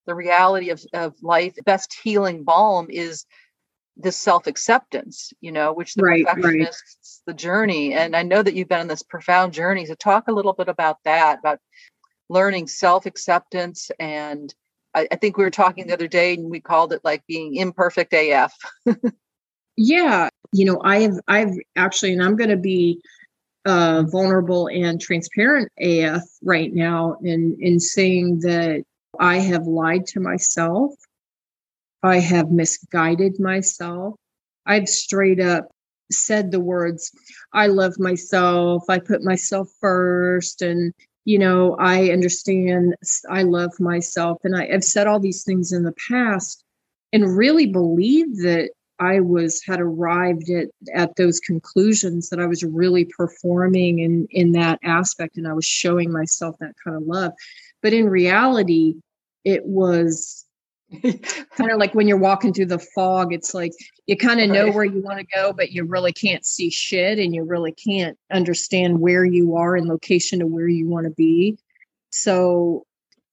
the 0.07 0.15
reality 0.15 0.71
of, 0.71 0.85
of 0.93 1.15
life. 1.23 1.55
Best 1.65 1.97
healing 2.03 2.45
balm 2.45 2.89
is 2.91 3.25
this 3.97 4.17
self-acceptance 4.17 5.33
you 5.41 5.53
know 5.53 5.73
which 5.73 5.95
the 5.95 6.03
right, 6.03 6.25
perfectionists 6.25 7.23
right. 7.27 7.33
the 7.33 7.39
journey 7.39 7.93
and 7.93 8.17
i 8.17 8.23
know 8.23 8.43
that 8.43 8.55
you've 8.55 8.69
been 8.69 8.81
on 8.81 8.89
this 8.89 9.03
profound 9.03 9.53
journey 9.53 9.85
so 9.85 9.95
talk 9.95 10.29
a 10.29 10.33
little 10.33 10.55
bit 10.55 10.69
about 10.69 10.97
that 11.05 11.39
about 11.39 11.59
learning 12.29 12.67
self-acceptance 12.67 13.91
and 13.99 14.55
I, 14.95 15.09
I 15.11 15.17
think 15.17 15.37
we 15.37 15.45
were 15.45 15.51
talking 15.51 15.87
the 15.87 15.93
other 15.93 16.09
day 16.09 16.35
and 16.35 16.51
we 16.51 16.61
called 16.61 16.93
it 16.93 17.03
like 17.05 17.23
being 17.27 17.57
imperfect 17.57 18.15
af 18.15 18.53
yeah 19.77 20.29
you 20.53 20.65
know 20.65 20.81
i've 20.85 21.19
i've 21.29 21.55
actually 21.77 22.15
and 22.15 22.23
i'm 22.23 22.37
going 22.37 22.51
to 22.51 22.57
be 22.57 23.01
uh, 23.65 24.03
vulnerable 24.11 24.69
and 24.69 25.01
transparent 25.01 25.71
af 25.79 26.23
right 26.43 26.73
now 26.73 27.17
in 27.23 27.57
in 27.61 27.79
saying 27.79 28.41
that 28.41 28.83
i 29.21 29.37
have 29.39 29.67
lied 29.67 30.07
to 30.07 30.21
myself 30.21 30.95
I 32.03 32.19
have 32.19 32.51
misguided 32.51 33.39
myself. 33.39 34.17
I've 34.67 34.89
straight 34.89 35.41
up 35.41 35.69
said 36.13 36.51
the 36.51 36.61
words, 36.61 37.11
I 37.53 37.67
love 37.67 37.99
myself, 37.99 38.85
I 38.89 38.99
put 38.99 39.23
myself 39.23 39.69
first, 39.81 40.63
and 40.63 40.93
you 41.25 41.39
know, 41.39 41.77
I 41.79 42.11
understand 42.11 42.97
I 43.31 43.43
love 43.43 43.79
myself. 43.79 44.39
And 44.43 44.57
I, 44.57 44.69
I've 44.73 44.85
said 44.85 45.07
all 45.07 45.21
these 45.21 45.45
things 45.45 45.73
in 45.73 45.85
the 45.85 45.95
past 46.09 46.65
and 47.13 47.37
really 47.37 47.67
believe 47.67 48.39
that 48.39 48.71
I 48.99 49.21
was 49.21 49.63
had 49.65 49.81
arrived 49.81 50.51
at 50.51 50.69
at 50.95 51.17
those 51.17 51.41
conclusions 51.41 52.29
that 52.31 52.41
I 52.41 52.47
was 52.47 52.65
really 52.65 53.05
performing 53.05 54.01
in 54.01 54.27
in 54.31 54.53
that 54.53 54.81
aspect 54.83 55.37
and 55.37 55.47
I 55.47 55.53
was 55.53 55.65
showing 55.65 56.13
myself 56.13 56.57
that 56.59 56.75
kind 56.83 56.97
of 56.97 57.05
love. 57.05 57.33
But 57.83 57.93
in 57.93 58.09
reality, 58.09 58.95
it 59.45 59.65
was 59.65 60.45
kind 61.57 61.71
of 61.71 61.79
like 61.79 61.95
when 61.95 62.07
you're 62.07 62.19
walking 62.19 62.53
through 62.53 62.67
the 62.67 62.79
fog 62.79 63.33
it's 63.33 63.55
like 63.55 63.73
you 64.07 64.17
kind 64.17 64.41
of 64.41 64.51
know 64.51 64.71
where 64.71 64.85
you 64.85 65.01
want 65.01 65.19
to 65.19 65.27
go 65.35 65.53
but 65.53 65.73
you 65.73 65.85
really 65.85 66.13
can't 66.13 66.45
see 66.45 66.71
shit 66.71 67.19
and 67.19 67.35
you 67.35 67.45
really 67.45 67.73
can't 67.73 68.19
understand 68.31 69.01
where 69.01 69.25
you 69.25 69.57
are 69.57 69.77
in 69.77 69.89
location 69.89 70.41
to 70.41 70.47
where 70.47 70.69
you 70.69 70.89
want 70.89 71.05
to 71.05 71.13
be. 71.13 71.57
So 72.11 72.85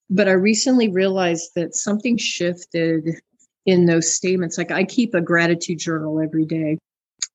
but 0.08 0.28
i 0.28 0.32
recently 0.32 0.88
realized 0.88 1.50
that 1.54 1.74
something 1.74 2.16
shifted 2.16 3.08
in 3.66 3.86
those 3.86 4.14
statements. 4.14 4.58
Like 4.58 4.70
i 4.70 4.84
keep 4.84 5.14
a 5.14 5.20
gratitude 5.20 5.78
journal 5.78 6.20
every 6.20 6.46
day 6.46 6.78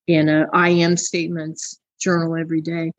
and 0.07 0.29
a 0.29 0.47
i 0.53 0.69
am 0.69 0.97
statements 0.97 1.79
journal 1.99 2.35
every 2.35 2.61
day 2.61 2.91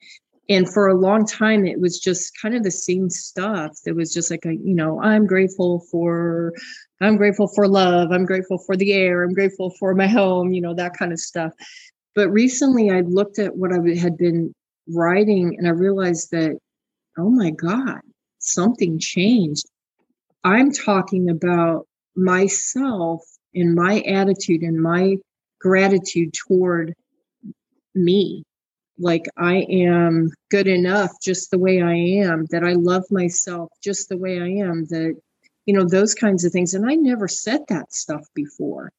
and 0.48 0.72
for 0.72 0.88
a 0.88 0.94
long 0.94 1.26
time 1.26 1.66
it 1.66 1.80
was 1.80 1.98
just 1.98 2.32
kind 2.40 2.54
of 2.54 2.62
the 2.62 2.70
same 2.70 3.10
stuff. 3.10 3.76
It 3.84 3.96
was 3.96 4.12
just 4.12 4.30
like 4.30 4.44
a 4.46 4.54
you 4.54 4.74
know 4.74 5.00
i'm 5.02 5.26
grateful 5.26 5.80
for 5.90 6.52
i'm 7.00 7.16
grateful 7.16 7.48
for 7.48 7.68
love. 7.68 8.10
I'm 8.12 8.26
grateful 8.26 8.58
for 8.58 8.76
the 8.76 8.92
air. 8.92 9.22
I'm 9.22 9.34
grateful 9.34 9.70
for 9.78 9.94
my 9.94 10.06
home 10.06 10.52
you 10.52 10.60
know 10.60 10.74
that 10.74 10.96
kind 10.96 11.12
of 11.12 11.20
stuff. 11.20 11.52
But 12.14 12.30
recently 12.30 12.90
i 12.90 13.00
looked 13.00 13.38
at 13.38 13.56
what 13.56 13.72
i 13.72 13.78
had 13.98 14.16
been 14.16 14.54
writing 14.88 15.56
and 15.58 15.66
i 15.66 15.70
realized 15.70 16.30
that 16.30 16.58
oh 17.18 17.30
my 17.30 17.50
god 17.50 18.00
something 18.46 18.98
changed. 18.98 19.66
I'm 20.44 20.70
talking 20.70 21.28
about 21.28 21.86
myself 22.14 23.22
and 23.54 23.74
my 23.74 24.00
attitude 24.00 24.62
and 24.62 24.80
my 24.80 25.16
gratitude 25.60 26.32
toward 26.46 26.94
me 27.94 28.44
like 28.98 29.26
I 29.36 29.66
am 29.70 30.30
good 30.50 30.66
enough 30.66 31.10
just 31.22 31.50
the 31.50 31.58
way 31.58 31.82
I 31.82 31.94
am, 31.94 32.46
that 32.50 32.64
I 32.64 32.72
love 32.72 33.04
myself 33.10 33.70
just 33.82 34.08
the 34.08 34.16
way 34.16 34.40
I 34.40 34.48
am, 34.66 34.86
that, 34.86 35.14
you 35.66 35.74
know, 35.74 35.84
those 35.84 36.14
kinds 36.14 36.44
of 36.44 36.52
things. 36.52 36.74
And 36.74 36.88
I 36.88 36.94
never 36.94 37.28
said 37.28 37.60
that 37.68 37.92
stuff 37.92 38.26
before. 38.34 38.90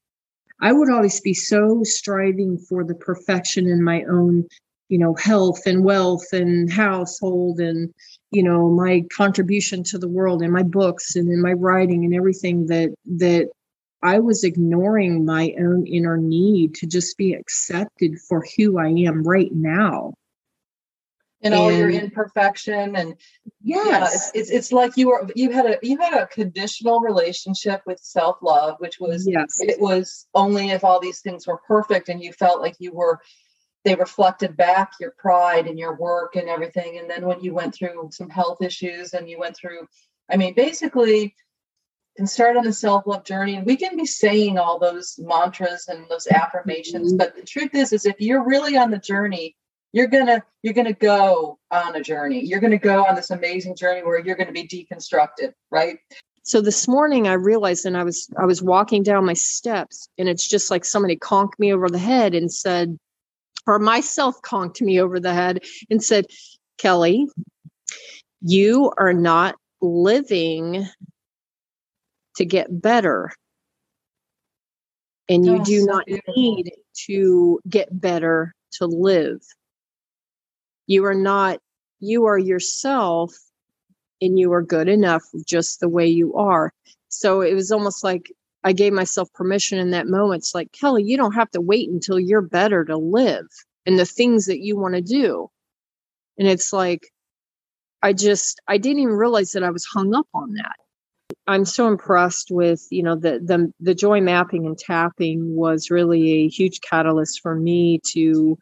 I 0.62 0.72
would 0.72 0.89
always 0.89 1.22
be 1.22 1.34
so 1.34 1.84
striving 1.84 2.58
for 2.58 2.84
the 2.84 2.96
perfection 2.96 3.68
in 3.68 3.84
my 3.84 4.04
own, 4.04 4.48
you 4.89 4.98
know, 4.98 5.13
health 5.16 5.66
and 5.66 5.84
wealth 5.84 6.34
and 6.34 6.72
household 6.72 7.60
and, 7.60 7.94
you 8.32 8.44
know, 8.44 8.70
my 8.70 9.04
contribution 9.16 9.84
to 9.84 9.98
the 9.98 10.08
world 10.08 10.42
and 10.42 10.51
my 10.51 10.63
books 10.63 11.16
and 11.16 11.32
in 11.32 11.42
my 11.42 11.54
writing 11.54 12.06
and 12.06 12.16
everything 12.16 12.66
that, 12.68 12.94
that 13.06 13.50
I 14.01 14.20
was 14.20 14.44
ignoring 14.44 15.25
my 15.25 15.54
own 15.60 15.88
inner 15.88 16.18
need 16.18 16.75
to 16.75 16.88
just 16.88 17.18
be 17.18 17.34
accepted 17.34 18.20
for 18.20 18.46
who 18.56 18.77
I 18.77 18.89
am 18.89 19.24
right 19.24 19.51
now. 19.51 20.13
And, 21.42 21.54
and 21.54 21.62
all 21.62 21.72
your 21.72 21.92
imperfection 21.92 22.96
and 22.96 23.16
yes. 23.62 23.86
yeah, 23.88 24.06
it's, 24.06 24.32
it's, 24.34 24.50
it's 24.50 24.72
like 24.72 24.98
you 24.98 25.10
were 25.10 25.27
you 25.36 25.51
had 25.51 25.68
a 25.68 25.77
you 25.84 26.00
had 26.00 26.16
a 26.16 26.25
conditional 26.25 27.00
relationship 27.00 27.82
with 27.86 28.00
self-love 28.00 28.77
which 28.80 29.00
was 29.00 29.27
yes. 29.27 29.46
it 29.60 29.80
was 29.80 30.25
only 30.34 30.72
if 30.72 30.84
all 30.84 31.00
these 31.00 31.22
things 31.22 31.46
were 31.46 31.62
perfect 31.68 32.10
and 32.10 32.24
you 32.24 32.34
felt 32.34 32.60
like 32.60 32.75
you 32.80 32.92
were 32.92 33.20
they 33.86 33.94
reflected 33.94 34.58
back 34.58 34.94
your 35.00 35.13
pride 35.20 35.68
and 35.68 35.77
your 35.77 35.96
work 35.96 36.36
and 36.36 36.50
everything. 36.50 36.98
And 36.98 37.10
then 37.10 37.25
when 37.25 37.39
you 37.39 37.54
went 37.54 37.74
through 37.74 38.10
some 38.12 38.30
health 38.30 38.62
issues 38.62 39.13
and 39.13 39.30
you 39.30 39.39
went 39.39 39.56
through 39.56 39.88
i 40.30 40.36
mean 40.36 40.54
basically 40.54 41.36
can 42.18 42.28
start 42.28 42.58
on 42.58 42.64
the 42.64 42.74
self-love 42.74 43.24
journey. 43.24 43.56
And 43.56 43.66
we 43.66 43.78
can 43.78 43.96
be 43.96 44.06
saying 44.06 44.58
all 44.58 44.80
those 44.80 45.20
mantras 45.20 45.88
and 45.88 46.06
those 46.10 46.28
affirmations 46.28 47.10
mm-hmm. 47.10 47.18
but 47.18 47.36
the 47.36 47.44
truth 47.44 47.74
is 47.74 47.94
is 47.94 48.06
if 48.06 48.20
you're 48.20 48.44
really 48.46 48.76
on 48.76 48.92
the 48.92 48.98
journey 48.98 49.56
you're 49.94 50.08
gonna 50.08 50.44
you're 50.64 50.74
gonna 50.74 50.94
go 50.94 51.60
on 51.72 51.96
a 51.96 52.04
journey. 52.04 52.46
You're 52.46 52.60
gonna 52.60 52.78
go 52.78 53.06
on 53.06 53.16
this 53.16 53.32
amazing 53.32 53.76
journey 53.76 54.04
where 54.04 54.20
you're 54.20 54.36
gonna 54.36 54.52
be 54.52 54.68
deconstructed 54.68 55.54
right? 55.72 56.00
So 56.44 56.62
this 56.62 56.88
morning 56.88 57.28
i 57.28 57.34
realized 57.34 57.86
and 57.86 57.98
i 57.98 58.04
was 58.04 58.30
i 58.40 58.46
was 58.46 58.62
walking 58.62 59.04
down 59.04 59.26
my 59.26 59.34
steps 59.34 60.08
and 60.18 60.30
it's 60.30 60.48
just 60.48 60.72
like 60.72 60.86
somebody 60.86 61.18
conked 61.18 61.60
me 61.60 61.74
over 61.74 61.90
the 61.90 61.98
head 61.98 62.34
and 62.36 62.52
said 62.52 62.98
or 63.66 63.80
myself 63.80 64.42
conked 64.42 64.82
me 64.82 65.02
over 65.02 65.20
the 65.20 65.34
head 65.34 65.60
and 65.90 66.02
said 66.02 66.26
kelly 66.78 67.28
you 68.42 68.94
are 68.98 69.14
not 69.14 69.56
living 69.82 70.88
to 72.38 72.46
get 72.46 72.82
better. 72.82 73.32
And 75.29 75.46
you 75.46 75.62
do 75.63 75.86
not 75.86 76.06
need 76.36 76.72
to 77.08 77.60
get 77.67 78.00
better 78.00 78.56
to 78.74 78.86
live. 78.86 79.41
You 80.86 81.06
are 81.06 81.15
not, 81.15 81.60
you 82.00 82.25
are 82.25 82.38
yourself 82.38 83.34
and 84.22 84.39
you 84.39 84.53
are 84.53 84.62
good 84.62 84.88
enough 84.88 85.24
just 85.46 85.79
the 85.79 85.89
way 85.89 86.08
you 86.08 86.34
are. 86.36 86.72
So 87.10 87.41
it 87.41 87.53
was 87.53 87.72
almost 87.72 88.03
like 88.03 88.32
I 88.63 88.72
gave 88.72 88.94
myself 88.94 89.32
permission 89.34 89.79
in 89.79 89.91
that 89.91 90.08
moment. 90.08 90.44
It's 90.44 90.56
like, 90.56 90.72
Kelly, 90.72 91.03
you 91.03 91.17
don't 91.17 91.34
have 91.34 91.51
to 91.51 91.62
wait 91.62 91.89
until 91.89 92.20
you're 92.20 92.41
better 92.41 92.86
to 92.86 92.98
live 92.98 93.48
and 93.86 94.00
the 94.00 94.06
things 94.06 94.46
that 94.46 94.60
you 94.60 94.77
want 94.77 94.96
to 94.96 95.01
do. 95.01 95.50
And 96.38 96.48
it's 96.48 96.72
like, 96.72 97.12
I 98.01 98.13
just, 98.13 98.62
I 98.67 98.77
didn't 98.77 99.00
even 99.00 99.15
realize 99.15 99.51
that 99.53 99.63
I 99.63 99.72
was 99.72 99.86
hung 99.86 100.15
up 100.15 100.27
on 100.34 100.53
that. 100.53 100.75
I'm 101.46 101.65
so 101.65 101.88
impressed 101.88 102.51
with, 102.51 102.86
you 102.89 103.03
know, 103.03 103.15
the 103.15 103.39
the 103.43 103.72
the 103.79 103.96
joy 103.96 104.22
mapping 104.22 104.65
and 104.65 104.77
tapping 104.77 105.55
was 105.55 105.89
really 105.89 106.31
a 106.31 106.48
huge 106.48 106.81
catalyst 106.81 107.41
for 107.41 107.55
me 107.55 108.00
to 108.13 108.57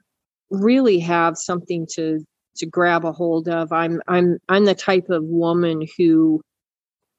really 0.50 1.00
have 1.00 1.38
something 1.38 1.88
to 1.93 2.25
to 2.57 2.65
grab 2.65 3.05
a 3.05 3.12
hold 3.12 3.48
of. 3.48 3.72
I'm 3.72 4.01
I'm 4.07 4.38
I'm 4.50 4.65
the 4.65 4.75
type 4.75 5.10
of 5.10 5.24
woman 5.24 5.86
who 5.98 6.41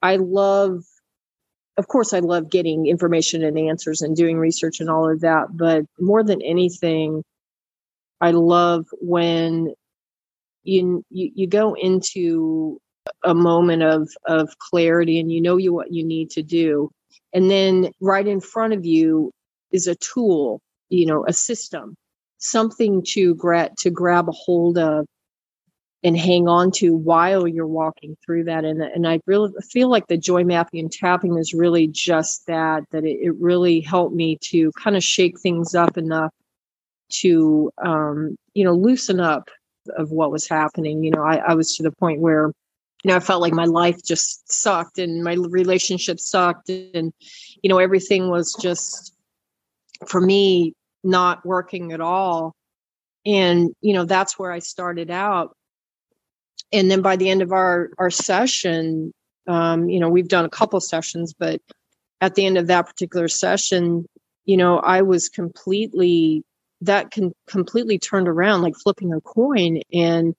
I 0.02 0.16
love 0.16 0.84
of 1.76 1.88
course 1.88 2.12
I 2.12 2.20
love 2.20 2.50
getting 2.50 2.86
information 2.86 3.44
and 3.44 3.58
answers 3.58 4.02
and 4.02 4.16
doing 4.16 4.38
research 4.38 4.80
and 4.80 4.90
all 4.90 5.10
of 5.10 5.20
that, 5.20 5.56
but 5.56 5.84
more 6.00 6.24
than 6.24 6.42
anything 6.42 7.22
I 8.20 8.30
love 8.32 8.86
when 9.00 9.74
you 10.64 11.04
you, 11.10 11.30
you 11.34 11.46
go 11.46 11.74
into 11.74 12.80
a 13.24 13.34
moment 13.34 13.82
of 13.82 14.08
of 14.26 14.58
clarity 14.58 15.20
and 15.20 15.30
you 15.32 15.40
know 15.40 15.56
you 15.56 15.72
what 15.72 15.92
you 15.92 16.04
need 16.04 16.30
to 16.30 16.42
do. 16.42 16.90
And 17.32 17.50
then 17.50 17.90
right 18.00 18.26
in 18.26 18.40
front 18.40 18.72
of 18.72 18.84
you 18.86 19.32
is 19.72 19.86
a 19.86 19.96
tool 19.96 20.60
you 20.88 21.06
know 21.06 21.24
a 21.26 21.32
system 21.32 21.96
something 22.38 23.02
to 23.02 23.34
grab 23.34 23.74
to 23.76 23.90
grab 23.90 24.28
a 24.28 24.32
hold 24.32 24.78
of 24.78 25.06
and 26.04 26.16
hang 26.16 26.46
on 26.46 26.70
to 26.70 26.94
while 26.94 27.48
you're 27.48 27.66
walking 27.66 28.16
through 28.24 28.44
that. 28.44 28.64
And 28.64 28.80
and 28.82 29.06
I 29.08 29.20
really 29.26 29.52
feel 29.70 29.88
like 29.88 30.06
the 30.06 30.16
joy 30.16 30.44
mapping 30.44 30.80
and 30.80 30.92
tapping 30.92 31.36
is 31.38 31.54
really 31.54 31.88
just 31.88 32.46
that 32.46 32.84
that 32.92 33.04
it, 33.04 33.18
it 33.22 33.34
really 33.40 33.80
helped 33.80 34.14
me 34.14 34.38
to 34.42 34.70
kind 34.72 34.96
of 34.96 35.02
shake 35.02 35.40
things 35.40 35.74
up 35.74 35.98
enough 35.98 36.32
to 37.08 37.70
um 37.84 38.36
you 38.54 38.64
know 38.64 38.74
loosen 38.74 39.20
up 39.20 39.48
of 39.96 40.10
what 40.10 40.32
was 40.32 40.48
happening. 40.48 41.02
You 41.02 41.10
know 41.12 41.22
I, 41.22 41.36
I 41.36 41.54
was 41.54 41.76
to 41.76 41.82
the 41.82 41.92
point 41.92 42.20
where 42.20 42.52
you 43.06 43.12
know, 43.12 43.18
I 43.18 43.20
felt 43.20 43.40
like 43.40 43.52
my 43.52 43.66
life 43.66 44.02
just 44.04 44.52
sucked 44.52 44.98
and 44.98 45.22
my 45.22 45.34
relationship 45.34 46.18
sucked 46.18 46.70
and, 46.70 47.12
you 47.62 47.68
know, 47.68 47.78
everything 47.78 48.30
was 48.30 48.52
just 48.60 49.14
for 50.08 50.20
me 50.20 50.72
not 51.04 51.46
working 51.46 51.92
at 51.92 52.00
all. 52.00 52.56
And, 53.24 53.72
you 53.80 53.94
know, 53.94 54.06
that's 54.06 54.40
where 54.40 54.50
I 54.50 54.58
started 54.58 55.08
out. 55.08 55.56
And 56.72 56.90
then 56.90 57.00
by 57.00 57.14
the 57.14 57.30
end 57.30 57.42
of 57.42 57.52
our, 57.52 57.90
our 57.96 58.10
session, 58.10 59.14
um, 59.46 59.88
you 59.88 60.00
know, 60.00 60.08
we've 60.08 60.26
done 60.26 60.44
a 60.44 60.50
couple 60.50 60.80
sessions, 60.80 61.32
but 61.32 61.62
at 62.20 62.34
the 62.34 62.44
end 62.44 62.58
of 62.58 62.66
that 62.66 62.88
particular 62.88 63.28
session, 63.28 64.04
you 64.46 64.56
know, 64.56 64.78
I 64.78 65.02
was 65.02 65.28
completely, 65.28 66.42
that 66.80 67.12
can 67.12 67.32
completely 67.46 68.00
turned 68.00 68.26
around 68.26 68.62
like 68.62 68.74
flipping 68.74 69.12
a 69.12 69.20
coin. 69.20 69.80
And 69.92 70.34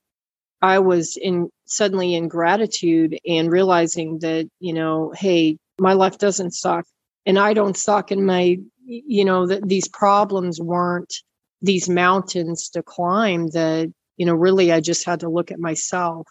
I 0.62 0.80
was 0.80 1.18
in 1.18 1.50
suddenly 1.66 2.16
in 2.16 2.28
gratitude 2.28 3.18
and 3.28 3.52
realizing 3.52 4.20
that, 4.20 4.50
you 4.60 4.74
know, 4.74 5.14
hey, 5.16 5.58
my 5.80 5.94
life 5.94 6.18
doesn't 6.18 6.52
suck 6.52 6.86
and 7.26 7.38
I 7.38 7.54
don't 7.54 7.78
suck 7.78 8.10
and 8.12 8.26
my, 8.26 8.58
you 8.86 9.26
know, 9.26 9.48
that 9.48 9.68
these 9.68 9.88
problems 9.88 10.60
weren't 10.60 11.14
these 11.62 11.90
mountains 11.90 12.70
to 12.70 12.82
climb 12.82 13.50
that, 13.50 13.92
you 14.18 14.26
know, 14.26 14.34
really 14.34 14.72
I 14.72 14.80
just 14.80 15.06
had 15.06 15.20
to 15.20 15.30
look 15.30 15.52
at 15.52 15.60
myself. 15.60 16.28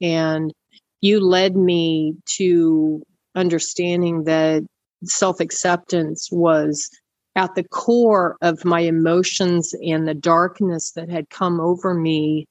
And 0.00 0.52
you 1.00 1.20
led 1.20 1.56
me 1.56 2.16
to 2.36 3.02
understanding 3.34 4.24
that 4.24 4.64
self 5.04 5.40
acceptance 5.40 6.28
was 6.30 6.90
at 7.34 7.54
the 7.54 7.64
core 7.64 8.36
of 8.42 8.64
my 8.64 8.80
emotions 8.80 9.74
and 9.82 10.06
the 10.06 10.14
darkness 10.14 10.92
that 10.92 11.08
had 11.08 11.30
come 11.30 11.60
over 11.60 11.94
me 11.94 12.46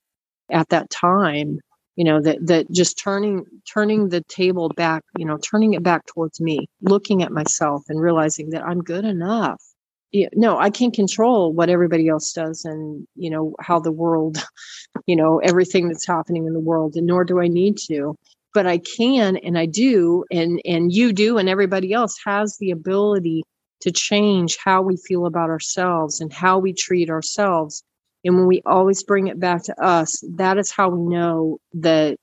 at 0.51 0.69
that 0.69 0.89
time 0.89 1.59
you 1.95 2.03
know 2.03 2.21
that 2.21 2.37
that 2.45 2.71
just 2.71 2.97
turning 2.97 3.45
turning 3.71 4.09
the 4.09 4.21
table 4.23 4.69
back 4.69 5.03
you 5.17 5.25
know 5.25 5.37
turning 5.37 5.73
it 5.73 5.83
back 5.83 6.05
towards 6.05 6.39
me 6.39 6.67
looking 6.81 7.21
at 7.21 7.31
myself 7.31 7.83
and 7.89 8.01
realizing 8.01 8.49
that 8.49 8.63
i'm 8.63 8.81
good 8.81 9.05
enough 9.05 9.61
no 10.33 10.57
i 10.57 10.69
can't 10.69 10.93
control 10.93 11.53
what 11.53 11.69
everybody 11.69 12.07
else 12.07 12.31
does 12.33 12.65
and 12.65 13.05
you 13.15 13.29
know 13.29 13.53
how 13.59 13.79
the 13.79 13.91
world 13.91 14.37
you 15.05 15.15
know 15.15 15.39
everything 15.39 15.87
that's 15.87 16.07
happening 16.07 16.45
in 16.45 16.53
the 16.53 16.59
world 16.59 16.95
and 16.95 17.07
nor 17.07 17.23
do 17.23 17.39
i 17.39 17.47
need 17.47 17.77
to 17.77 18.15
but 18.53 18.65
i 18.65 18.77
can 18.77 19.37
and 19.37 19.57
i 19.57 19.65
do 19.65 20.23
and 20.31 20.61
and 20.65 20.93
you 20.93 21.11
do 21.13 21.37
and 21.37 21.49
everybody 21.49 21.93
else 21.93 22.17
has 22.25 22.57
the 22.59 22.71
ability 22.71 23.43
to 23.81 23.91
change 23.91 24.57
how 24.63 24.81
we 24.81 24.95
feel 24.95 25.25
about 25.25 25.49
ourselves 25.49 26.21
and 26.21 26.31
how 26.31 26.57
we 26.59 26.73
treat 26.73 27.09
ourselves. 27.09 27.83
And 28.23 28.35
when 28.35 28.47
we 28.47 28.61
always 28.65 29.03
bring 29.03 29.27
it 29.27 29.39
back 29.39 29.63
to 29.63 29.83
us, 29.83 30.23
that 30.35 30.57
is 30.57 30.71
how 30.71 30.89
we 30.89 31.01
know 31.01 31.57
that 31.73 32.17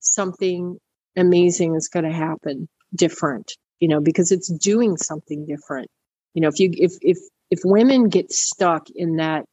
something 0.00 0.78
amazing 1.16 1.76
is 1.76 1.88
going 1.88 2.04
to 2.04 2.12
happen 2.12 2.68
different, 2.94 3.52
you 3.78 3.88
know, 3.88 4.00
because 4.00 4.32
it's 4.32 4.52
doing 4.52 4.96
something 4.96 5.46
different. 5.46 5.88
You 6.34 6.42
know, 6.42 6.48
if 6.48 6.58
you, 6.58 6.70
if, 6.72 6.92
if, 7.00 7.18
if 7.50 7.60
women 7.64 8.08
get 8.08 8.32
stuck 8.32 8.86
in 8.94 9.16
that, 9.16 9.44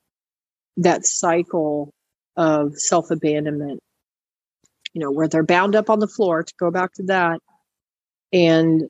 that 0.77 1.05
cycle 1.05 1.91
of 2.35 2.73
self 2.75 3.11
abandonment, 3.11 3.79
you 4.93 5.01
know, 5.01 5.11
where 5.11 5.27
they're 5.27 5.43
bound 5.43 5.75
up 5.75 5.89
on 5.89 5.99
the 5.99 6.07
floor 6.07 6.43
to 6.43 6.53
go 6.59 6.71
back 6.71 6.93
to 6.93 7.03
that 7.03 7.39
and 8.33 8.83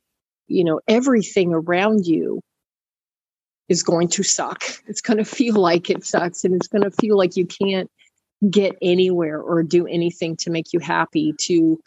you 0.48 0.64
know, 0.64 0.80
everything 0.88 1.54
around 1.54 2.06
you 2.06 2.40
is 3.70 3.84
going 3.84 4.08
to 4.08 4.24
suck. 4.24 4.64
It's 4.88 5.02
going 5.02 5.18
to 5.18 5.26
feel 5.26 5.56
like 5.56 5.90
it 5.90 6.06
sucks 6.06 6.44
and 6.44 6.56
it's 6.56 6.68
going 6.68 6.84
to 6.84 6.92
feel 6.92 7.18
like 7.18 7.36
you 7.36 7.46
can't 7.46 7.90
get 8.50 8.76
anywhere 8.82 9.42
or 9.42 9.64
do 9.64 9.88
anything 9.88 10.36
to 10.38 10.50
make 10.50 10.74
you 10.74 10.80
happy 10.80 11.34
to 11.42 11.80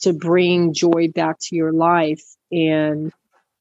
to 0.00 0.12
bring 0.12 0.74
joy 0.74 1.08
back 1.14 1.38
to 1.40 1.56
your 1.56 1.72
life 1.72 2.22
and 2.52 3.10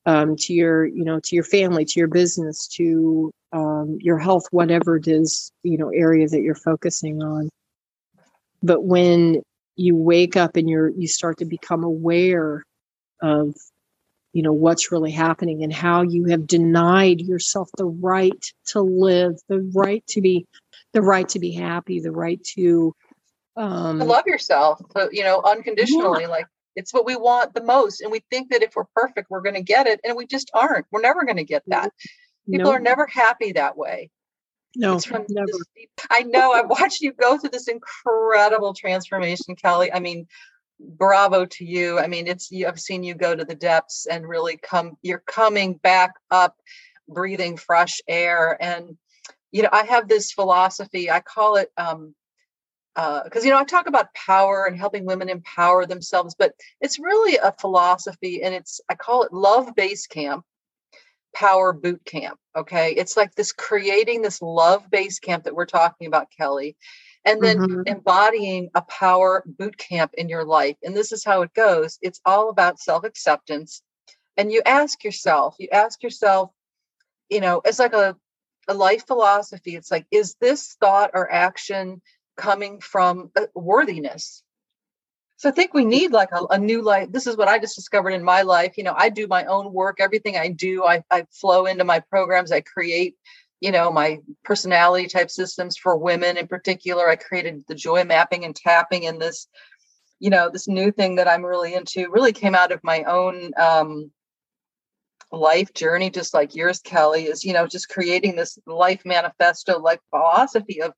um, 0.05 0.35
to 0.35 0.53
your 0.53 0.85
you 0.85 1.05
know 1.05 1.21
to 1.21 1.35
your 1.35 1.45
family 1.45 1.85
to 1.85 1.99
your 1.99 2.09
business 2.09 2.67
to 2.67 3.31
um, 3.53 3.97
your 4.01 4.17
health 4.17 4.43
whatever 4.51 4.97
it 4.97 5.07
is 5.07 5.51
you 5.63 5.77
know 5.77 5.89
area 5.89 6.27
that 6.27 6.41
you're 6.41 6.53
focusing 6.53 7.23
on 7.23 7.49
but 8.61 8.83
when 8.83 9.41
you 9.77 9.95
wake 9.95 10.35
up 10.35 10.57
and 10.57 10.69
you're 10.69 10.89
you 10.89 11.07
start 11.07 11.37
to 11.37 11.45
become 11.45 11.85
aware 11.85 12.63
of 13.21 13.55
you 14.33 14.41
know 14.41 14.53
what's 14.53 14.91
really 14.91 15.11
happening 15.11 15.63
and 15.63 15.71
how 15.71 16.01
you 16.01 16.25
have 16.25 16.45
denied 16.45 17.21
yourself 17.21 17.69
the 17.77 17.85
right 17.85 18.45
to 18.67 18.81
live 18.81 19.35
the 19.47 19.61
right 19.73 20.05
to 20.07 20.21
be 20.21 20.45
the 20.91 21.01
right 21.01 21.29
to 21.29 21.39
be 21.39 21.53
happy 21.53 21.99
the 21.99 22.11
right 22.11 22.43
to 22.43 22.93
um 23.55 23.99
to 23.99 24.05
love 24.05 24.25
yourself 24.27 24.81
you 25.11 25.23
know 25.23 25.41
unconditionally 25.43 26.23
yeah. 26.23 26.27
like 26.27 26.47
it's 26.75 26.93
what 26.93 27.05
we 27.05 27.15
want 27.15 27.53
the 27.53 27.63
most 27.63 28.01
and 28.01 28.11
we 28.11 28.21
think 28.29 28.49
that 28.49 28.63
if 28.63 28.75
we're 28.75 28.85
perfect 28.95 29.29
we're 29.29 29.41
going 29.41 29.55
to 29.55 29.61
get 29.61 29.87
it 29.87 29.99
and 30.03 30.17
we 30.17 30.25
just 30.25 30.49
aren't. 30.53 30.85
We're 30.91 31.01
never 31.01 31.23
going 31.23 31.37
to 31.37 31.43
get 31.43 31.63
that. 31.67 31.91
People 32.49 32.71
are 32.71 32.79
never 32.79 33.05
happy 33.05 33.53
that 33.53 33.77
way. 33.77 34.09
No 34.75 34.99
never. 35.07 35.51
i 36.09 36.23
know 36.23 36.51
i've 36.51 36.67
watched 36.67 37.01
you 37.01 37.13
go 37.13 37.37
through 37.37 37.51
this 37.51 37.67
incredible 37.67 38.73
transformation 38.73 39.55
kelly. 39.55 39.93
I 39.93 39.99
mean 39.99 40.25
bravo 40.83 41.45
to 41.45 41.65
you. 41.65 41.99
I 41.99 42.07
mean, 42.07 42.27
it's 42.27 42.51
you, 42.51 42.67
I've 42.67 42.79
seen 42.79 43.03
you 43.03 43.15
go 43.15 43.35
to 43.35 43.45
the 43.45 43.55
depths 43.55 44.05
and 44.05 44.27
really 44.27 44.57
come. 44.57 44.97
You're 45.01 45.23
coming 45.25 45.75
back 45.75 46.13
up, 46.31 46.55
breathing 47.07 47.57
fresh 47.57 48.01
air, 48.07 48.57
and 48.61 48.97
you 49.51 49.63
know 49.63 49.69
I 49.71 49.83
have 49.83 50.07
this 50.07 50.31
philosophy. 50.31 51.09
I 51.09 51.19
call 51.21 51.55
it 51.55 51.71
um, 51.77 52.15
uh 52.95 53.23
because 53.23 53.43
uh, 53.43 53.45
you 53.45 53.51
know 53.51 53.59
I 53.59 53.63
talk 53.63 53.87
about 53.87 54.13
power 54.13 54.65
and 54.65 54.77
helping 54.77 55.05
women 55.05 55.29
empower 55.29 55.85
themselves, 55.85 56.35
but 56.37 56.53
it's 56.81 56.99
really 56.99 57.37
a 57.37 57.51
philosophy, 57.51 58.43
and 58.43 58.53
it's 58.53 58.81
I 58.89 58.95
call 58.95 59.23
it 59.23 59.33
love 59.33 59.75
base 59.75 60.07
camp, 60.07 60.45
power 61.33 61.73
boot 61.73 62.03
camp. 62.05 62.39
Okay, 62.55 62.93
it's 62.93 63.17
like 63.17 63.33
this 63.35 63.51
creating 63.51 64.21
this 64.21 64.41
love 64.41 64.89
base 64.91 65.19
camp 65.19 65.45
that 65.45 65.55
we're 65.55 65.65
talking 65.65 66.07
about, 66.07 66.27
Kelly, 66.37 66.75
and 67.25 67.41
then 67.41 67.57
mm-hmm. 67.57 67.81
embodying 67.85 68.69
a 68.75 68.81
power 68.81 69.43
boot 69.45 69.77
camp 69.77 70.13
in 70.15 70.29
your 70.29 70.43
life. 70.43 70.75
And 70.83 70.95
this 70.95 71.11
is 71.11 71.23
how 71.23 71.41
it 71.41 71.53
goes 71.53 71.97
it's 72.01 72.21
all 72.25 72.49
about 72.49 72.79
self 72.79 73.03
acceptance. 73.03 73.81
And 74.35 74.51
you 74.51 74.61
ask 74.65 75.03
yourself, 75.03 75.55
you 75.59 75.67
ask 75.71 76.01
yourself, 76.01 76.51
you 77.29 77.39
know, 77.39 77.61
it's 77.65 77.79
like 77.79 77.93
a, 77.93 78.15
a 78.67 78.73
life 78.73 79.05
philosophy. 79.05 79.75
It's 79.75 79.91
like, 79.91 80.07
is 80.11 80.35
this 80.41 80.75
thought 80.79 81.11
or 81.13 81.31
action 81.31 82.01
coming 82.35 82.79
from 82.79 83.31
uh, 83.35 83.45
worthiness? 83.53 84.43
So 85.37 85.49
I 85.49 85.51
think 85.51 85.73
we 85.73 85.85
need 85.85 86.11
like 86.11 86.29
a, 86.31 86.45
a, 86.51 86.57
new 86.57 86.81
life. 86.81 87.11
This 87.11 87.27
is 87.27 87.35
what 87.35 87.47
I 87.47 87.59
just 87.59 87.75
discovered 87.75 88.11
in 88.11 88.23
my 88.23 88.43
life. 88.43 88.77
You 88.77 88.85
know, 88.85 88.95
I 88.95 89.09
do 89.09 89.27
my 89.27 89.43
own 89.45 89.73
work. 89.73 89.97
Everything 89.99 90.37
I 90.37 90.47
do, 90.47 90.85
I, 90.85 91.03
I 91.11 91.25
flow 91.31 91.65
into 91.65 91.83
my 91.83 91.99
programs. 91.99 92.51
I 92.51 92.61
create 92.61 93.15
you 93.63 93.71
know 93.71 93.91
my 93.91 94.19
personality 94.43 95.07
type 95.07 95.31
systems 95.31 95.77
for 95.77 95.97
women 95.97 96.37
in 96.37 96.47
particular. 96.47 97.09
I 97.09 97.15
created 97.15 97.63
the 97.67 97.75
joy 97.75 98.03
mapping 98.03 98.43
and 98.45 98.55
tapping 98.55 99.05
and 99.07 99.21
this 99.21 99.47
you 100.23 100.29
know 100.29 100.49
this 100.49 100.69
new 100.69 100.89
thing 100.89 101.15
that 101.15 101.27
i'm 101.27 101.45
really 101.45 101.73
into 101.73 102.09
really 102.09 102.31
came 102.31 102.55
out 102.55 102.71
of 102.71 102.81
my 102.81 103.03
own 103.03 103.51
um, 103.57 104.09
life 105.33 105.73
journey 105.73 106.09
just 106.09 106.33
like 106.33 106.55
yours 106.55 106.79
kelly 106.79 107.25
is 107.25 107.43
you 107.43 107.51
know 107.51 107.67
just 107.67 107.89
creating 107.89 108.35
this 108.35 108.57
life 108.65 109.01
manifesto 109.03 109.79
like 109.79 109.99
philosophy 110.11 110.81
of 110.81 110.93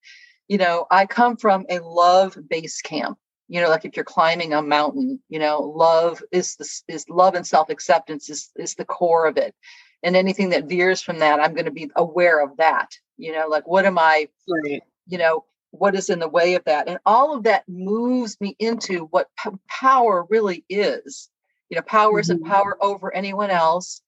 you 0.47 0.60
know 0.60 0.86
i 0.91 1.08
come 1.08 1.38
from 1.38 1.65
a 1.69 1.80
love 1.80 2.38
base 2.49 2.82
camp. 2.82 3.17
You 3.47 3.62
know 3.62 3.69
like 3.69 3.86
if 3.86 3.95
you're 3.95 4.06
climbing 4.06 4.54
a 4.54 4.62
mountain 4.62 5.19
you 5.30 5.39
know 5.39 5.62
love 5.62 6.21
is 6.32 6.56
this 6.56 6.84
is 6.88 7.10
love 7.10 7.34
and 7.34 7.47
self-acceptance 7.47 8.30
is 8.30 8.51
is 8.56 8.75
the 8.75 8.86
core 8.86 9.25
of 9.28 9.38
it 9.38 9.56
and 10.03 10.15
anything 10.15 10.49
that 10.49 10.65
veers 10.65 11.01
from 11.01 11.19
that 11.19 11.39
i'm 11.39 11.53
going 11.53 11.65
to 11.65 11.71
be 11.71 11.89
aware 11.95 12.43
of 12.43 12.55
that 12.58 12.91
you 13.17 13.31
know 13.31 13.47
like 13.47 13.67
what 13.67 13.86
am 13.86 13.97
i 13.97 14.27
right. 14.47 14.81
you 15.08 15.17
know 15.17 15.43
what 15.71 15.95
is 15.95 16.10
in 16.10 16.19
the 16.19 16.27
way 16.27 16.55
of 16.55 16.63
that 16.65 16.88
and 16.88 16.99
all 17.05 17.36
of 17.36 17.43
that 17.43 17.67
moves 17.67 18.39
me 18.39 18.55
into 18.60 19.05
what 19.12 19.27
p- 19.43 19.49
power 19.67 20.25
really 20.29 20.63
is 20.69 21.29
you 21.69 21.75
know 21.75 21.81
power 21.81 22.13
mm-hmm. 22.13 22.19
isn't 22.19 22.45
power 22.45 22.77
over 22.81 23.13
anyone 23.13 23.49
else 23.49 24.01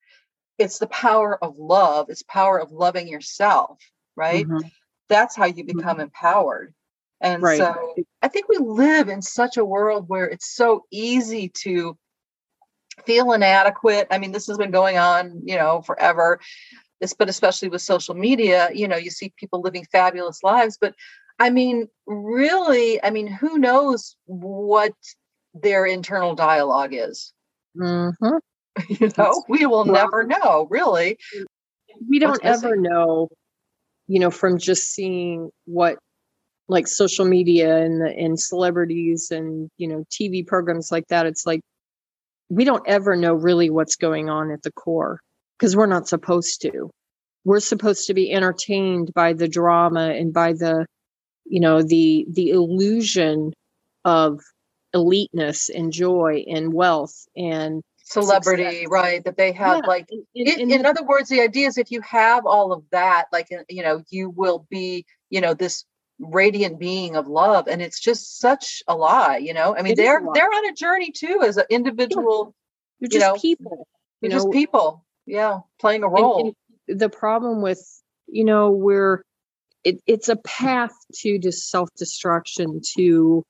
it's 0.57 0.79
the 0.79 0.87
power 0.87 1.41
of 1.43 1.57
love 1.57 2.09
it's 2.09 2.23
power 2.23 2.59
of 2.59 2.71
loving 2.71 3.07
yourself 3.07 3.79
right 4.15 4.45
mm-hmm. 4.47 4.67
that's 5.09 5.35
how 5.35 5.45
you 5.45 5.63
become 5.63 5.97
mm-hmm. 5.97 6.01
empowered 6.01 6.73
and 7.21 7.41
right. 7.41 7.57
so 7.57 7.95
i 8.21 8.27
think 8.27 8.47
we 8.47 8.57
live 8.57 9.09
in 9.09 9.21
such 9.21 9.57
a 9.57 9.65
world 9.65 10.07
where 10.07 10.25
it's 10.25 10.55
so 10.55 10.85
easy 10.91 11.49
to 11.49 11.97
feel 13.05 13.31
inadequate. 13.31 14.07
I 14.11 14.17
mean, 14.17 14.31
this 14.31 14.47
has 14.47 14.57
been 14.57 14.71
going 14.71 14.97
on, 14.97 15.41
you 15.45 15.55
know, 15.55 15.81
forever. 15.81 16.39
This, 16.99 17.13
but 17.13 17.29
especially 17.29 17.69
with 17.69 17.81
social 17.81 18.15
media, 18.15 18.69
you 18.73 18.87
know, 18.87 18.97
you 18.97 19.11
see 19.11 19.31
people 19.37 19.61
living 19.61 19.85
fabulous 19.91 20.41
lives. 20.43 20.77
But 20.79 20.95
I 21.39 21.49
mean, 21.49 21.87
really, 22.07 23.03
I 23.03 23.11
mean, 23.11 23.27
who 23.27 23.57
knows 23.59 24.15
what 24.25 24.93
their 25.53 25.85
internal 25.85 26.35
dialogue 26.35 26.93
is? 26.93 27.33
Mm-hmm. 27.77 28.37
You 28.89 29.09
know, 29.17 29.43
we 29.49 29.65
will 29.65 29.85
never 29.85 30.23
know, 30.23 30.67
really. 30.69 31.17
We 32.07 32.19
don't 32.19 32.39
ever 32.45 32.75
know, 32.75 33.27
you 34.05 34.19
know, 34.19 34.29
from 34.29 34.59
just 34.59 34.91
seeing 34.91 35.49
what 35.65 35.97
like 36.67 36.87
social 36.87 37.25
media 37.25 37.77
and 37.77 38.03
and 38.03 38.39
celebrities 38.39 39.31
and 39.31 39.71
you 39.77 39.87
know 39.87 40.05
TV 40.11 40.45
programs 40.45 40.91
like 40.91 41.07
that. 41.07 41.25
It's 41.25 41.43
like 41.43 41.61
we 42.49 42.63
don't 42.63 42.87
ever 42.87 43.15
know 43.15 43.33
really 43.33 43.69
what's 43.69 43.95
going 43.95 44.29
on 44.29 44.51
at 44.51 44.63
the 44.63 44.71
core 44.71 45.21
because 45.57 45.75
we're 45.75 45.85
not 45.85 46.07
supposed 46.07 46.61
to. 46.61 46.89
We're 47.43 47.59
supposed 47.59 48.07
to 48.07 48.13
be 48.13 48.31
entertained 48.31 49.13
by 49.13 49.33
the 49.33 49.47
drama 49.47 50.09
and 50.09 50.33
by 50.33 50.53
the, 50.53 50.85
you 51.45 51.59
know, 51.59 51.81
the 51.81 52.25
the 52.29 52.49
illusion 52.49 53.53
of 54.05 54.39
eliteness 54.93 55.69
and 55.69 55.91
joy 55.91 56.45
and 56.47 56.73
wealth 56.73 57.27
and 57.35 57.81
celebrity 58.03 58.63
success. 58.63 58.87
right 58.89 59.23
that 59.25 59.35
they 59.35 59.51
have 59.51 59.81
yeah. 59.83 59.87
like 59.87 60.07
in, 60.33 60.47
in, 60.47 60.71
in, 60.71 60.85
other 60.85 61.03
words 61.03 61.27
the 61.27 61.41
idea 61.41 61.67
is 61.67 61.77
if 61.77 61.91
you 61.91 61.99
have 61.99 62.45
all 62.45 62.71
of 62.71 62.81
that 62.91 63.25
like 63.33 63.49
you 63.67 63.83
know 63.83 64.01
you 64.09 64.29
will 64.29 64.65
be 64.69 65.05
you 65.29 65.41
know 65.41 65.53
this 65.53 65.83
radiant 66.19 66.79
being 66.79 67.15
of 67.15 67.27
love 67.27 67.67
and 67.67 67.81
it's 67.81 67.99
just 67.99 68.39
such 68.39 68.81
a 68.87 68.95
lie 68.95 69.37
you 69.37 69.53
know? 69.53 69.75
I 69.75 69.81
mean 69.81 69.93
it 69.93 69.97
they're 69.97 70.21
they're 70.33 70.45
on 70.45 70.69
a 70.69 70.73
journey 70.73 71.11
too 71.11 71.41
as 71.43 71.57
an 71.57 71.65
individual 71.69 72.53
you're 72.99 73.09
just 73.09 73.13
you 73.13 73.19
know, 73.19 73.35
people 73.35 73.87
you 74.21 74.29
know, 74.29 74.35
just 74.35 74.51
people 74.51 75.05
yeah 75.25 75.59
playing 75.79 76.03
a 76.03 76.07
role 76.07 76.39
and, 76.39 76.55
and 76.87 76.99
the 76.99 77.09
problem 77.09 77.61
with 77.61 77.81
you 78.27 78.43
know 78.43 78.71
we're 78.71 79.23
it, 79.83 80.01
it's 80.07 80.27
a 80.27 80.35
path 80.37 80.93
to 81.13 81.37
just 81.39 81.69
self-destruction 81.69 82.81
to 82.97 83.43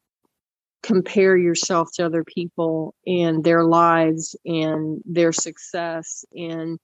compare 0.84 1.36
yourself 1.36 1.90
to 1.96 2.06
other 2.06 2.24
people 2.24 2.94
and 3.08 3.44
their 3.44 3.64
lives 3.64 4.36
and 4.46 5.02
their 5.06 5.32
success 5.32 6.26
and 6.36 6.78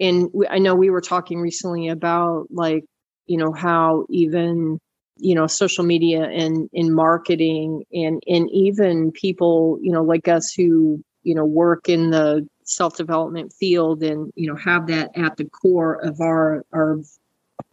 and 0.00 0.28
we, 0.32 0.46
I 0.46 0.58
know 0.58 0.74
we 0.74 0.90
were 0.90 1.00
talking 1.00 1.40
recently 1.40 1.88
about 1.88 2.46
like, 2.50 2.84
you 3.26 3.36
know, 3.36 3.52
how 3.52 4.06
even 4.10 4.78
you 5.18 5.34
know 5.34 5.46
social 5.46 5.84
media 5.84 6.24
and 6.24 6.68
in 6.72 6.92
marketing 6.94 7.84
and 7.92 8.22
and 8.26 8.48
even 8.50 9.10
people 9.12 9.78
you 9.82 9.92
know 9.92 10.02
like 10.02 10.28
us 10.28 10.52
who 10.52 11.02
you 11.22 11.34
know 11.34 11.44
work 11.44 11.88
in 11.88 12.10
the 12.10 12.46
self 12.64 12.96
development 12.96 13.52
field 13.52 14.02
and 14.02 14.32
you 14.36 14.48
know 14.48 14.56
have 14.56 14.86
that 14.86 15.10
at 15.16 15.36
the 15.36 15.44
core 15.44 15.94
of 16.04 16.20
our 16.20 16.64
our 16.72 17.00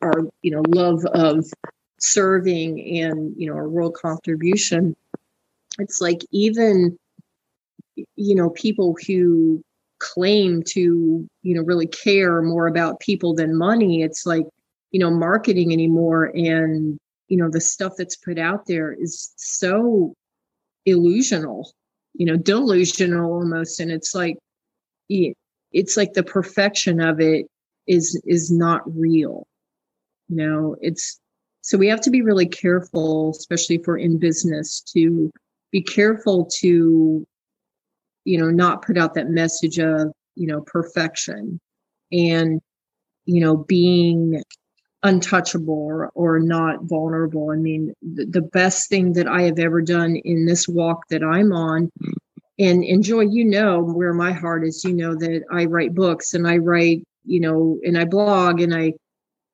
our 0.01 0.23
you 0.41 0.51
know 0.51 0.63
love 0.69 1.05
of 1.13 1.45
serving 1.99 2.99
and 3.01 3.33
you 3.37 3.47
know 3.47 3.55
our 3.55 3.69
world 3.69 3.93
contribution 3.93 4.95
it's 5.79 6.01
like 6.01 6.21
even 6.31 6.97
you 8.15 8.35
know 8.35 8.49
people 8.49 8.95
who 9.07 9.63
claim 9.99 10.61
to 10.63 11.27
you 11.43 11.55
know 11.55 11.63
really 11.63 11.87
care 11.87 12.41
more 12.41 12.67
about 12.67 12.99
people 12.99 13.33
than 13.33 13.55
money 13.55 14.01
it's 14.01 14.25
like 14.25 14.45
you 14.91 14.99
know 14.99 15.09
marketing 15.09 15.71
anymore 15.71 16.25
and 16.35 16.99
you 17.27 17.37
know 17.37 17.49
the 17.49 17.61
stuff 17.61 17.93
that's 17.97 18.15
put 18.15 18.37
out 18.37 18.65
there 18.67 18.93
is 18.93 19.33
so 19.37 20.13
illusional 20.87 21.65
you 22.13 22.25
know 22.25 22.37
delusional 22.37 23.33
almost 23.33 23.79
and 23.79 23.91
it's 23.91 24.13
like 24.13 24.37
it's 25.09 25.97
like 25.97 26.13
the 26.13 26.23
perfection 26.23 26.99
of 26.99 27.19
it 27.19 27.45
is 27.87 28.21
is 28.25 28.51
not 28.51 28.81
real 28.85 29.47
you 30.27 30.37
know? 30.37 30.75
It's 30.81 31.19
so 31.61 31.77
we 31.77 31.87
have 31.87 32.01
to 32.01 32.11
be 32.11 32.21
really 32.21 32.47
careful 32.47 33.31
especially 33.31 33.77
if 33.77 33.87
we're 33.87 33.97
in 33.97 34.19
business 34.19 34.81
to 34.93 35.31
be 35.71 35.81
careful 35.81 36.45
to 36.59 37.25
you 38.23 38.37
know 38.37 38.49
not 38.49 38.83
put 38.83 38.97
out 38.97 39.13
that 39.15 39.29
message 39.29 39.79
of 39.79 40.11
you 40.35 40.47
know 40.47 40.61
perfection 40.61 41.59
and 42.11 42.61
you 43.25 43.41
know 43.41 43.57
being 43.57 44.41
untouchable 45.05 46.09
or, 46.15 46.39
not 46.39 46.83
vulnerable. 46.83 47.51
I 47.51 47.55
mean, 47.55 47.93
the, 48.01 48.25
the 48.25 48.41
best 48.41 48.89
thing 48.89 49.13
that 49.13 49.27
I 49.27 49.43
have 49.43 49.59
ever 49.59 49.81
done 49.81 50.15
in 50.15 50.45
this 50.45 50.67
walk 50.67 51.07
that 51.09 51.23
I'm 51.23 51.53
on, 51.53 51.91
and 52.57 52.83
enjoy, 52.83 53.21
you 53.21 53.45
know, 53.45 53.81
where 53.81 54.13
my 54.13 54.31
heart 54.31 54.65
is, 54.65 54.83
you 54.83 54.93
know, 54.93 55.13
that 55.15 55.43
I 55.51 55.65
write 55.65 55.93
books 55.93 56.33
and 56.33 56.47
I 56.47 56.57
write, 56.57 57.03
you 57.23 57.39
know, 57.39 57.77
and 57.85 57.97
I 57.97 58.05
blog 58.05 58.61
and 58.61 58.73
I, 58.73 58.93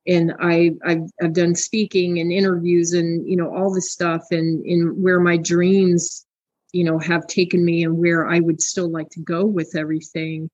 and 0.08 0.34
I, 0.40 0.72
I've, 0.86 1.10
I've 1.22 1.34
done 1.34 1.56
speaking 1.56 2.20
and 2.20 2.32
interviews 2.32 2.94
and, 2.94 3.28
you 3.28 3.36
know, 3.36 3.54
all 3.54 3.74
this 3.74 3.92
stuff 3.92 4.22
and, 4.32 4.64
and 4.66 5.04
where 5.04 5.20
my 5.20 5.38
dreams, 5.38 6.26
you 6.72 6.84
know, 6.84 6.98
have 7.00 7.28
taken 7.28 7.64
me 7.66 7.84
and 7.84 7.98
where 7.98 8.28
I 8.28 8.40
would 8.40 8.62
still 8.62 8.90
like 8.90 9.10
to 9.12 9.20
go 9.20 9.46
with 9.46 9.76
everything. 9.76 10.50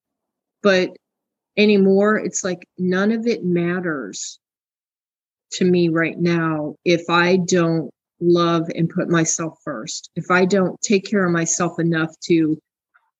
But 0.63 0.91
anymore, 1.55 2.17
it's 2.17 2.43
like 2.43 2.67
none 2.77 3.11
of 3.11 3.27
it 3.27 3.43
matters 3.43 4.39
to 5.53 5.65
me 5.65 5.89
right 5.89 6.17
now 6.17 6.75
if 6.85 7.09
I 7.09 7.37
don't 7.37 7.89
love 8.19 8.63
and 8.75 8.89
put 8.89 9.09
myself 9.09 9.59
first. 9.63 10.09
If 10.15 10.31
I 10.31 10.45
don't 10.45 10.79
take 10.81 11.05
care 11.05 11.25
of 11.25 11.31
myself 11.31 11.79
enough 11.79 12.17
to 12.25 12.57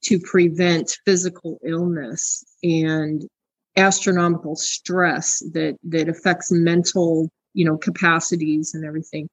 to 0.04 0.20
prevent 0.20 0.98
physical 1.06 1.60
illness 1.66 2.44
and 2.64 3.28
astronomical 3.76 4.56
stress 4.56 5.40
that 5.54 5.78
that 5.84 6.10
affects 6.10 6.52
mental, 6.52 7.30
you 7.54 7.66
know, 7.66 7.78
capacities 7.78 8.74
and 8.74 8.86
everything. 8.86 9.30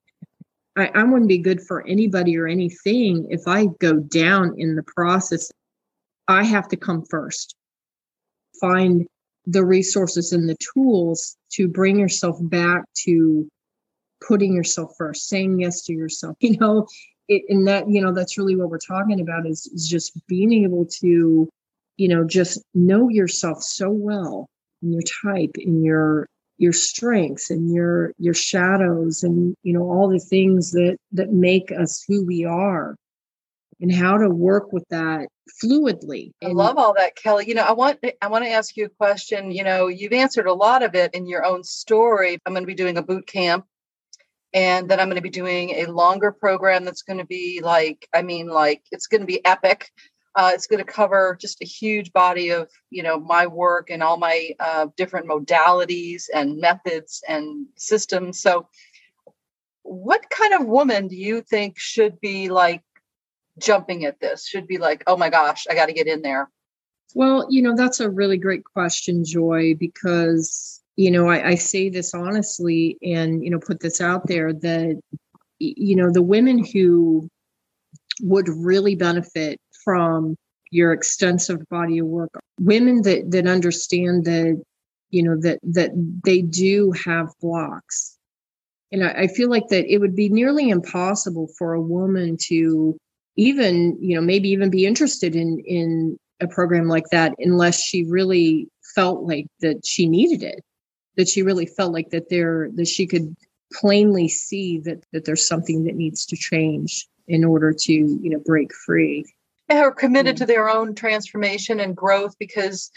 I, 0.76 0.90
I 0.94 1.04
wouldn't 1.04 1.28
be 1.28 1.38
good 1.38 1.62
for 1.62 1.86
anybody 1.86 2.36
or 2.36 2.46
anything 2.46 3.28
if 3.30 3.46
I 3.46 3.66
go 3.78 3.94
down 4.00 4.54
in 4.58 4.74
the 4.74 4.82
process. 4.82 5.50
I 6.26 6.42
have 6.42 6.68
to 6.68 6.76
come 6.76 7.04
first. 7.04 7.54
Find 8.60 9.06
the 9.46 9.64
resources 9.64 10.32
and 10.32 10.48
the 10.48 10.56
tools 10.74 11.36
to 11.52 11.68
bring 11.68 11.98
yourself 11.98 12.36
back 12.40 12.84
to 13.04 13.48
putting 14.26 14.54
yourself 14.54 14.92
first 14.96 15.28
saying 15.28 15.60
yes 15.60 15.82
to 15.84 15.92
yourself 15.92 16.36
you 16.40 16.56
know? 16.58 16.86
It, 17.26 17.42
and 17.48 17.66
that 17.66 17.88
you 17.88 18.02
know 18.02 18.12
that's 18.12 18.36
really 18.36 18.54
what 18.54 18.68
we're 18.68 18.78
talking 18.78 19.18
about 19.18 19.46
is, 19.46 19.66
is 19.74 19.88
just 19.88 20.12
being 20.26 20.52
able 20.64 20.86
to 21.00 21.48
you 21.96 22.08
know 22.08 22.22
just 22.26 22.62
know 22.74 23.08
yourself 23.08 23.62
so 23.62 23.88
well 23.88 24.46
and 24.82 24.92
your 24.92 25.02
type 25.22 25.52
and 25.56 25.82
your 25.82 26.26
your 26.58 26.72
strengths 26.72 27.50
and 27.50 27.72
your 27.72 28.12
your 28.18 28.34
shadows 28.34 29.22
and 29.22 29.56
you 29.62 29.72
know 29.72 29.84
all 29.84 30.08
the 30.08 30.18
things 30.18 30.72
that 30.72 30.98
that 31.12 31.32
make 31.32 31.72
us 31.72 32.04
who 32.06 32.24
we 32.26 32.44
are 32.44 32.94
and 33.80 33.92
how 33.92 34.16
to 34.16 34.28
work 34.28 34.72
with 34.72 34.84
that 34.90 35.28
fluidly. 35.62 36.30
I 36.42 36.48
love 36.48 36.78
all 36.78 36.94
that, 36.94 37.16
Kelly. 37.16 37.44
You 37.46 37.54
know, 37.54 37.62
I 37.62 37.72
want 37.72 37.98
I 38.20 38.28
want 38.28 38.44
to 38.44 38.50
ask 38.50 38.76
you 38.76 38.86
a 38.86 38.88
question. 38.88 39.50
You 39.50 39.64
know, 39.64 39.88
you've 39.88 40.12
answered 40.12 40.46
a 40.46 40.54
lot 40.54 40.82
of 40.82 40.94
it 40.94 41.14
in 41.14 41.26
your 41.26 41.44
own 41.44 41.64
story. 41.64 42.38
I'm 42.46 42.52
going 42.52 42.62
to 42.62 42.66
be 42.66 42.74
doing 42.74 42.96
a 42.96 43.02
boot 43.02 43.26
camp 43.26 43.66
and 44.54 44.88
then 44.88 45.00
I'm 45.00 45.08
going 45.08 45.16
to 45.16 45.22
be 45.22 45.28
doing 45.28 45.70
a 45.70 45.86
longer 45.86 46.30
program 46.30 46.84
that's 46.84 47.02
going 47.02 47.18
to 47.18 47.26
be 47.26 47.60
like 47.62 48.08
I 48.14 48.22
mean 48.22 48.46
like 48.46 48.82
it's 48.92 49.08
going 49.08 49.20
to 49.20 49.26
be 49.26 49.44
epic. 49.44 49.90
Uh, 50.36 50.50
it's 50.52 50.66
going 50.66 50.84
to 50.84 50.92
cover 50.92 51.36
just 51.40 51.62
a 51.62 51.64
huge 51.64 52.12
body 52.12 52.50
of 52.50 52.68
you 52.90 53.02
know 53.02 53.20
my 53.20 53.46
work 53.46 53.90
and 53.90 54.02
all 54.02 54.16
my 54.16 54.50
uh, 54.58 54.86
different 54.96 55.28
modalities 55.28 56.24
and 56.32 56.58
methods 56.58 57.22
and 57.28 57.66
systems. 57.76 58.40
So, 58.40 58.68
what 59.82 60.28
kind 60.30 60.54
of 60.54 60.66
woman 60.66 61.06
do 61.08 61.16
you 61.16 61.40
think 61.42 61.78
should 61.78 62.20
be 62.20 62.48
like 62.48 62.82
jumping 63.58 64.04
at 64.04 64.20
this 64.20 64.46
should 64.46 64.66
be 64.66 64.78
like 64.78 65.02
oh 65.06 65.16
my 65.16 65.30
gosh 65.30 65.66
i 65.70 65.74
got 65.74 65.86
to 65.86 65.92
get 65.92 66.06
in 66.06 66.22
there. 66.22 66.50
Well 67.14 67.46
you 67.50 67.62
know 67.62 67.76
that's 67.76 68.00
a 68.00 68.10
really 68.10 68.38
great 68.38 68.64
question 68.64 69.24
joy 69.24 69.74
because 69.78 70.82
you 70.96 71.10
know 71.10 71.28
I, 71.28 71.50
I 71.50 71.54
say 71.54 71.88
this 71.88 72.14
honestly 72.14 72.98
and 73.02 73.44
you 73.44 73.50
know 73.50 73.60
put 73.60 73.80
this 73.80 74.00
out 74.00 74.26
there 74.26 74.52
that 74.52 75.00
you 75.58 75.96
know 75.96 76.10
the 76.10 76.22
women 76.22 76.64
who 76.64 77.28
would 78.20 78.48
really 78.48 78.94
benefit 78.94 79.60
from 79.84 80.36
your 80.70 80.92
extensive 80.92 81.68
body 81.68 81.98
of 81.98 82.06
work 82.06 82.30
women 82.58 83.02
that 83.02 83.30
that 83.30 83.46
understand 83.46 84.24
that 84.24 84.60
you 85.14 85.22
know 85.22 85.36
that 85.40 85.60
that 85.62 85.92
they 86.24 86.42
do 86.42 86.92
have 87.04 87.32
blocks. 87.40 88.16
And 88.90 89.04
I, 89.04 89.10
I, 89.12 89.26
feel 89.28 89.48
like 89.48 89.68
that 89.68 89.86
it 89.92 89.98
would 89.98 90.14
be 90.14 90.28
nearly 90.28 90.68
impossible 90.68 91.48
for 91.56 91.72
a 91.72 91.80
woman 91.80 92.36
to 92.48 92.96
even 93.36 93.96
you 94.00 94.14
know 94.14 94.20
maybe 94.20 94.48
even 94.50 94.70
be 94.70 94.86
interested 94.86 95.34
in 95.34 95.58
in 95.60 96.18
a 96.40 96.48
program 96.48 96.88
like 96.88 97.08
that 97.10 97.34
unless 97.38 97.80
she 97.80 98.04
really 98.04 98.68
felt 98.94 99.22
like 99.22 99.46
that 99.60 99.84
she 99.84 100.08
needed 100.08 100.42
it 100.42 100.62
that 101.16 101.28
she 101.28 101.42
really 101.42 101.66
felt 101.66 101.92
like 101.92 102.10
that 102.10 102.28
there 102.28 102.68
that 102.74 102.88
she 102.88 103.06
could 103.06 103.34
plainly 103.72 104.28
see 104.28 104.78
that 104.80 105.04
that 105.12 105.24
there's 105.24 105.46
something 105.46 105.84
that 105.84 105.96
needs 105.96 106.26
to 106.26 106.36
change 106.36 107.06
in 107.26 107.44
order 107.44 107.72
to 107.72 107.92
you 107.92 108.30
know 108.30 108.40
break 108.44 108.72
free. 108.86 109.24
Are 109.70 109.90
committed 109.90 110.36
to 110.38 110.46
their 110.46 110.68
own 110.68 110.94
transformation 110.94 111.80
and 111.80 111.96
growth 111.96 112.36
because 112.38 112.90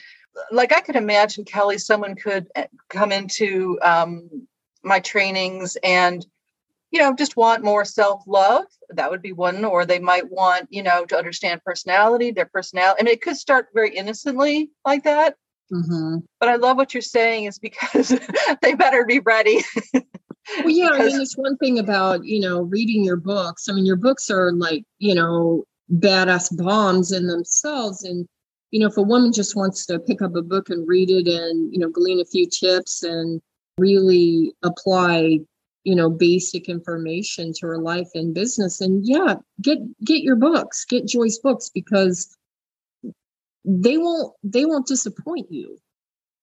like 0.52 0.72
i 0.72 0.82
could 0.82 0.96
imagine 0.96 1.46
kelly 1.46 1.78
someone 1.78 2.16
could 2.16 2.48
eh, 2.56 2.68
come 2.90 3.12
into 3.12 3.80
um, 3.82 4.48
my 4.84 5.00
trainings 5.00 5.78
and 5.84 6.26
you 6.92 7.00
know, 7.00 7.14
just 7.14 7.36
want 7.36 7.64
more 7.64 7.86
self 7.86 8.24
love. 8.28 8.66
That 8.90 9.12
would 9.12 9.22
be 9.22 9.34
one. 9.34 9.66
Or 9.66 9.86
they 9.86 10.00
might 10.00 10.32
want, 10.32 10.68
you 10.70 10.84
know, 10.84 11.06
to 11.06 11.18
understand 11.18 11.64
personality, 11.64 12.32
their 12.32 12.46
personality. 12.46 13.00
And 13.00 13.08
it 13.08 13.22
could 13.22 13.38
start 13.38 13.68
very 13.74 13.96
innocently 13.96 14.70
like 14.86 15.04
that. 15.04 15.36
Mm-hmm. 15.72 16.20
But 16.40 16.50
I 16.50 16.56
love 16.56 16.78
what 16.78 16.94
you're 16.94 17.02
saying 17.02 17.46
is 17.46 17.60
because 17.60 18.18
they 18.62 18.74
better 18.74 19.06
be 19.06 19.20
ready. 19.20 19.62
well, 19.94 20.04
yeah, 20.70 20.90
because- 20.92 21.00
I 21.00 21.06
mean, 21.06 21.22
it's 21.22 21.38
one 21.38 21.58
thing 21.58 21.80
about, 21.80 22.24
you 22.24 22.40
know, 22.40 22.62
reading 22.62 23.04
your 23.04 23.18
books. 23.18 23.68
I 23.68 23.74
mean, 23.74 23.86
your 23.86 23.98
books 23.98 24.30
are 24.30 24.54
like, 24.54 24.84
you 25.00 25.16
know, 25.16 25.66
badass 25.94 26.56
bombs 26.58 27.12
in 27.12 27.28
themselves. 27.28 28.04
And, 28.04 28.26
you 28.72 28.80
know, 28.80 28.88
if 28.88 28.98
a 28.98 29.02
woman 29.02 29.34
just 29.34 29.56
wants 29.56 29.86
to 29.88 30.00
pick 30.00 30.22
up 30.22 30.36
a 30.36 30.42
book 30.42 30.70
and 30.70 30.88
read 30.88 31.10
it 31.10 31.28
and, 31.28 31.74
you 31.74 31.80
know, 31.80 31.90
glean 31.90 32.22
a 32.22 32.26
few 32.26 32.48
tips 32.48 33.04
and 33.04 33.42
really 33.78 34.54
apply 34.64 35.40
you 35.88 35.96
know 35.96 36.10
basic 36.10 36.68
information 36.68 37.54
to 37.54 37.66
her 37.66 37.78
life 37.78 38.10
and 38.14 38.36
business. 38.36 38.82
And 38.82 39.08
yeah 39.08 39.36
get 39.62 39.78
get 40.04 40.22
your 40.22 40.36
books 40.36 40.84
get 40.84 41.08
joy's 41.08 41.40
books 41.40 41.70
because 41.74 42.36
they 43.64 43.98
won't 43.98 44.34
they 44.44 44.66
won't 44.66 44.86
disappoint 44.86 45.50
you. 45.50 45.78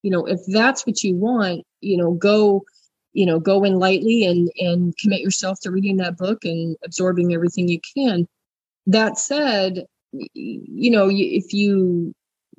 You 0.02 0.12
know 0.12 0.24
if 0.24 0.40
that's 0.48 0.86
what 0.86 1.04
you 1.04 1.14
want 1.16 1.66
you 1.82 1.98
know 1.98 2.12
go 2.12 2.64
you 3.12 3.26
know 3.26 3.38
go 3.38 3.64
in 3.64 3.74
lightly 3.74 4.24
and 4.24 4.50
and 4.58 4.96
commit 4.96 5.20
yourself 5.20 5.60
to 5.60 5.70
reading 5.70 5.98
that 5.98 6.16
book 6.16 6.46
and 6.46 6.74
absorbing 6.82 7.34
everything 7.34 7.68
you 7.68 7.80
can. 7.94 8.26
That 8.86 9.18
said 9.18 9.84
you 10.12 10.90
know 10.90 11.10
if 11.12 11.52
you 11.52 12.14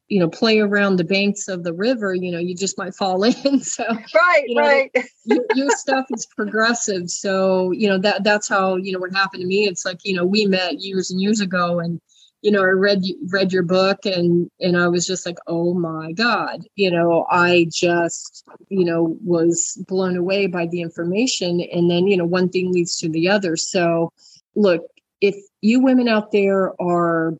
you 0.08 0.20
know 0.20 0.30
play 0.30 0.60
around 0.60 0.98
the 0.98 1.04
banks 1.04 1.48
of 1.48 1.63
the 1.63 1.74
river 1.74 2.13
you 2.13 2.32
know 2.32 2.39
you 2.39 2.56
just 2.56 2.78
might 2.78 2.94
fall 2.94 3.24
in 3.24 3.60
so 3.60 3.84
right 4.15 4.44
you 4.46 4.56
know, 4.56 4.62
right 4.62 4.91
your, 5.26 5.46
your, 5.56 5.70
stuff 5.72 6.06
is 6.12 6.28
progressive 6.36 7.10
so 7.10 7.72
you 7.72 7.88
know 7.88 7.98
that 7.98 8.24
that's 8.24 8.48
how 8.48 8.76
you 8.76 8.91
know 8.91 9.00
what 9.00 9.13
happened 9.13 9.41
to 9.41 9.48
me 9.48 9.65
it's 9.65 9.86
like 9.86 10.00
you 10.04 10.15
know 10.15 10.26
we 10.26 10.46
met 10.46 10.80
years 10.80 11.12
and 11.12 11.22
years 11.22 11.39
ago 11.39 11.80
and 11.80 12.00
you 12.46 12.52
know, 12.52 12.62
I 12.62 12.68
read 12.68 13.02
read 13.32 13.52
your 13.52 13.63
book 13.63 14.06
and 14.06 14.52
and 14.60 14.78
I 14.78 14.88
was 14.88 15.08
just 15.08 15.26
like, 15.26 15.39
oh 15.48 15.74
my 15.74 16.12
God. 16.12 16.63
You 16.76 16.91
know, 16.91 17.26
I 17.32 17.65
just, 17.72 18.46
you 18.70 18.86
know, 18.86 19.18
was 19.26 19.84
blown 19.88 20.15
away 20.15 20.46
by 20.46 20.68
the 20.68 20.82
information. 20.82 21.60
And 21.74 21.89
then, 21.89 22.06
you 22.06 22.15
know, 22.15 22.26
one 22.26 22.50
thing 22.50 22.72
leads 22.72 23.00
to 23.00 23.10
the 23.10 23.30
other. 23.30 23.58
So 23.58 24.13
look, 24.54 24.84
if 25.22 25.36
you 25.62 25.80
women 25.80 26.08
out 26.08 26.32
there 26.32 26.80
are 26.80 27.34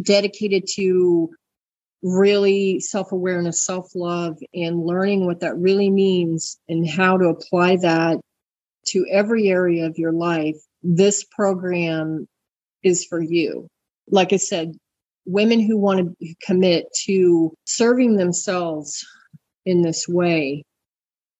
dedicated 0.00 0.64
to 0.76 1.28
really 2.04 2.78
self 2.80 3.10
awareness, 3.10 3.64
self 3.64 3.90
love, 3.96 4.38
and 4.52 4.84
learning 4.84 5.26
what 5.26 5.40
that 5.40 5.56
really 5.56 5.90
means 5.90 6.58
and 6.68 6.88
how 6.88 7.16
to 7.16 7.26
apply 7.28 7.76
that 7.76 8.20
to 8.88 9.06
every 9.10 9.48
area 9.48 9.86
of 9.86 9.98
your 9.98 10.12
life, 10.12 10.56
this 10.82 11.24
program 11.24 12.28
is 12.82 13.04
for 13.06 13.20
you. 13.20 13.66
Like 14.10 14.34
I 14.34 14.36
said, 14.36 14.76
women 15.24 15.58
who 15.58 15.78
want 15.78 16.18
to 16.20 16.34
commit 16.42 16.86
to 17.06 17.54
serving 17.64 18.16
themselves 18.16 19.04
in 19.64 19.80
this 19.80 20.06
way 20.06 20.62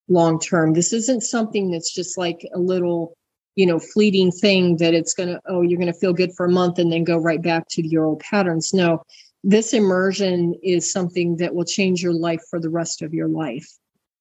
long 0.09 0.40
term. 0.40 0.72
This 0.72 0.94
isn't 0.94 1.22
something 1.22 1.70
that's 1.70 1.92
just 1.92 2.16
like 2.16 2.46
a 2.55 2.59
little, 2.59 3.14
you 3.55 3.66
know, 3.66 3.79
fleeting 3.79 4.31
thing 4.31 4.79
that 4.79 4.94
it's 4.94 5.12
going 5.12 5.29
to, 5.29 5.40
oh, 5.46 5.61
you're 5.61 5.79
going 5.79 5.92
to 5.92 5.98
feel 5.98 6.14
good 6.14 6.33
for 6.35 6.46
a 6.46 6.50
month 6.50 6.79
and 6.79 6.90
then 6.90 7.05
go 7.05 7.18
right 7.18 7.42
back 7.42 7.68
to 7.70 7.87
your 7.87 8.07
old 8.07 8.20
patterns. 8.20 8.72
No, 8.72 9.03
this 9.44 9.74
immersion 9.74 10.54
is 10.62 10.90
something 10.90 11.37
that 11.37 11.54
will 11.54 11.66
change 11.66 12.02
your 12.02 12.14
life 12.14 12.40
for 12.48 12.59
the 12.59 12.70
rest 12.70 13.02
of 13.02 13.12
your 13.12 13.28
life. 13.28 13.68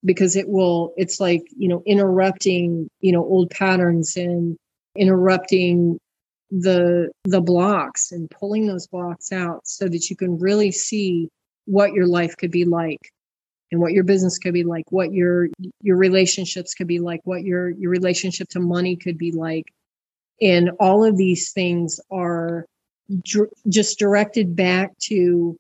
Because 0.06 0.36
it 0.36 0.50
will 0.50 0.94
it's 0.98 1.22
like 1.22 1.44
you 1.56 1.70
know 1.70 1.82
interrupting 1.86 2.90
you 3.00 3.14
know 3.14 3.24
old 3.24 3.50
patterns 3.50 4.18
and 4.18 4.58
interrupting 4.98 5.98
the 6.52 7.10
the 7.24 7.40
blocks 7.40 8.12
and 8.12 8.30
pulling 8.30 8.68
those 8.68 8.86
blocks 8.86 9.32
out 9.32 9.62
so 9.66 9.88
that 9.88 10.10
you 10.10 10.18
can 10.18 10.38
really 10.38 10.74
see 10.74 11.30
what 11.66 11.94
your 11.94 12.06
life 12.06 12.36
could 12.36 12.52
be 12.52 12.66
like 12.66 13.00
and 13.72 13.80
what 13.80 13.94
your 13.94 14.04
business 14.04 14.38
could 14.38 14.54
be 14.54 14.66
like 14.66 14.84
what 14.90 15.14
your 15.14 15.48
your 15.82 15.96
relationships 15.96 16.74
could 16.74 16.88
be 16.88 17.00
like 17.00 17.22
what 17.24 17.44
your 17.44 17.70
your 17.70 17.90
relationship 17.90 18.50
to 18.50 18.60
money 18.60 18.98
could 18.98 19.18
be 19.18 19.32
like. 19.32 19.72
And 20.42 20.72
all 20.82 21.06
of 21.06 21.16
these 21.16 21.54
things 21.54 22.02
are 22.12 22.66
dr- 23.24 23.50
just 23.68 24.00
directed 24.00 24.56
back 24.56 24.98
to 25.00 25.58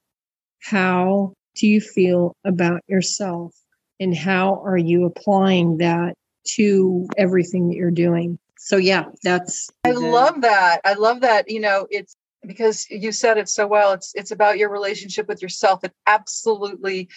how 0.61 1.33
do 1.55 1.67
you 1.67 1.81
feel 1.81 2.35
about 2.43 2.81
yourself 2.87 3.53
and 3.99 4.15
how 4.15 4.61
are 4.63 4.77
you 4.77 5.05
applying 5.05 5.77
that 5.77 6.15
to 6.45 7.07
everything 7.17 7.69
that 7.69 7.75
you're 7.75 7.91
doing? 7.91 8.37
So 8.57 8.77
yeah 8.77 9.05
that's 9.23 9.69
i 9.83 9.91
love 9.91 10.41
that. 10.41 10.79
I 10.85 10.93
love 10.93 11.21
that 11.21 11.49
you 11.49 11.59
know 11.59 11.85
it's 11.89 12.15
because 12.45 12.89
you 12.89 13.11
said 13.11 13.37
it 13.37 13.49
so 13.49 13.67
well 13.67 13.91
it's 13.93 14.13
it's 14.15 14.31
about 14.31 14.57
your 14.57 14.69
relationship 14.69 15.27
with 15.27 15.41
yourself. 15.41 15.83
It 15.83 15.93
absolutely 16.07 17.09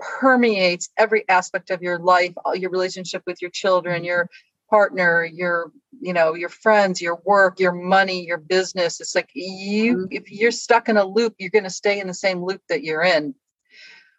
permeates 0.00 0.88
every 0.98 1.28
aspect 1.28 1.70
of 1.70 1.82
your 1.82 1.98
life 1.98 2.34
your 2.54 2.70
relationship 2.70 3.22
with 3.26 3.40
your 3.40 3.50
children 3.50 3.98
mm-hmm. 3.98 4.06
your 4.06 4.28
partner 4.74 5.24
your 5.24 5.70
you 6.00 6.12
know 6.12 6.34
your 6.34 6.48
friends 6.48 7.00
your 7.00 7.20
work 7.24 7.60
your 7.60 7.72
money 7.72 8.26
your 8.26 8.38
business 8.38 9.00
it's 9.00 9.14
like 9.14 9.30
you 9.34 9.96
mm-hmm. 9.96 10.06
if 10.10 10.32
you're 10.32 10.50
stuck 10.50 10.88
in 10.88 10.96
a 10.96 11.04
loop 11.04 11.34
you're 11.38 11.56
going 11.58 11.70
to 11.70 11.70
stay 11.70 12.00
in 12.00 12.08
the 12.08 12.14
same 12.14 12.44
loop 12.44 12.60
that 12.68 12.82
you're 12.82 13.02
in 13.02 13.34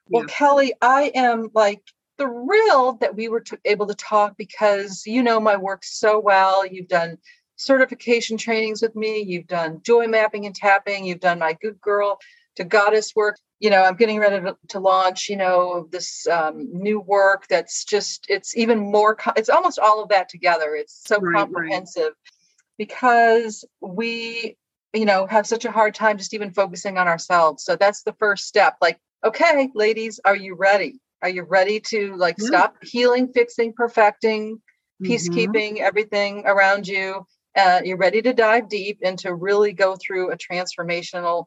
well 0.10 0.24
yeah. 0.24 0.34
kelly 0.34 0.74
i 0.82 1.12
am 1.14 1.50
like 1.54 1.82
thrilled 2.18 3.00
that 3.00 3.16
we 3.16 3.28
were 3.28 3.42
t- 3.42 3.58
able 3.66 3.88
to 3.88 3.96
talk 3.96 4.36
because 4.38 5.04
you 5.06 5.22
know 5.24 5.40
my 5.40 5.58
work 5.58 5.84
so 5.84 6.20
well. 6.20 6.66
You've 6.66 6.88
done 6.88 7.18
certification 7.58 8.38
trainings 8.38 8.82
with 8.82 8.96
me, 8.96 9.22
you've 9.22 9.48
done 9.48 9.82
joy 9.84 10.08
mapping 10.08 10.46
and 10.46 10.56
tapping, 10.56 11.06
you've 11.06 11.20
done 11.20 11.40
my 11.40 11.58
good 11.62 11.80
girl 11.82 12.20
to 12.56 12.64
goddess 12.64 13.16
work. 13.16 13.38
You 13.60 13.70
know, 13.70 13.84
I'm 13.84 13.96
getting 13.96 14.20
ready 14.20 14.44
to, 14.44 14.58
to 14.70 14.80
launch, 14.80 15.30
you 15.30 15.38
know, 15.38 15.88
this 15.92 16.28
um, 16.28 16.68
new 16.72 17.00
work 17.00 17.48
that's 17.48 17.86
just, 17.86 18.26
it's 18.30 18.56
even 18.58 18.80
more, 18.80 19.16
co- 19.16 19.34
it's 19.38 19.50
almost 19.50 19.80
all 19.80 20.04
of 20.04 20.10
that 20.10 20.30
together. 20.30 20.76
It's 20.76 21.02
so 21.06 21.18
right, 21.18 21.36
comprehensive 21.36 22.04
right. 22.04 22.78
because 22.78 23.64
we, 23.82 24.58
you 24.94 25.06
know, 25.06 25.26
have 25.28 25.48
such 25.48 25.66
a 25.66 25.72
hard 25.72 25.96
time 25.96 26.18
just 26.18 26.34
even 26.34 26.54
focusing 26.54 26.98
on 26.98 27.08
ourselves. 27.08 27.64
So 27.64 27.76
that's 27.76 28.04
the 28.04 28.14
first 28.20 28.46
step. 28.46 28.76
Like, 28.82 29.00
okay, 29.24 29.70
ladies, 29.74 30.20
are 30.26 30.36
you 30.36 30.56
ready? 30.56 31.00
Are 31.22 31.30
you 31.30 31.44
ready 31.44 31.80
to 31.80 32.16
like 32.18 32.36
yeah. 32.38 32.48
stop 32.48 32.76
healing, 32.84 33.32
fixing, 33.34 33.74
perfecting, 33.74 34.58
mm-hmm. 34.58 35.12
peacekeeping 35.12 35.80
everything 35.80 36.44
around 36.46 36.88
you? 36.88 37.26
Uh, 37.58 37.80
you're 37.86 37.98
ready 37.98 38.22
to 38.22 38.34
dive 38.34 38.68
deep 38.68 39.00
and 39.02 39.18
to 39.20 39.34
really 39.34 39.72
go 39.72 39.96
through 39.96 40.32
a 40.32 40.38
transformational 40.38 41.46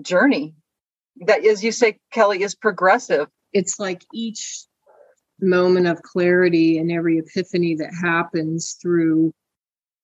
journey 0.00 0.54
that, 1.26 1.44
as 1.44 1.64
you 1.64 1.72
say, 1.72 1.98
Kelly, 2.12 2.42
is 2.42 2.54
progressive. 2.54 3.28
It's 3.52 3.78
like 3.78 4.04
each 4.12 4.64
moment 5.40 5.86
of 5.86 6.02
clarity 6.02 6.78
and 6.78 6.90
every 6.90 7.18
epiphany 7.18 7.76
that 7.76 7.92
happens 8.02 8.76
through 8.80 9.32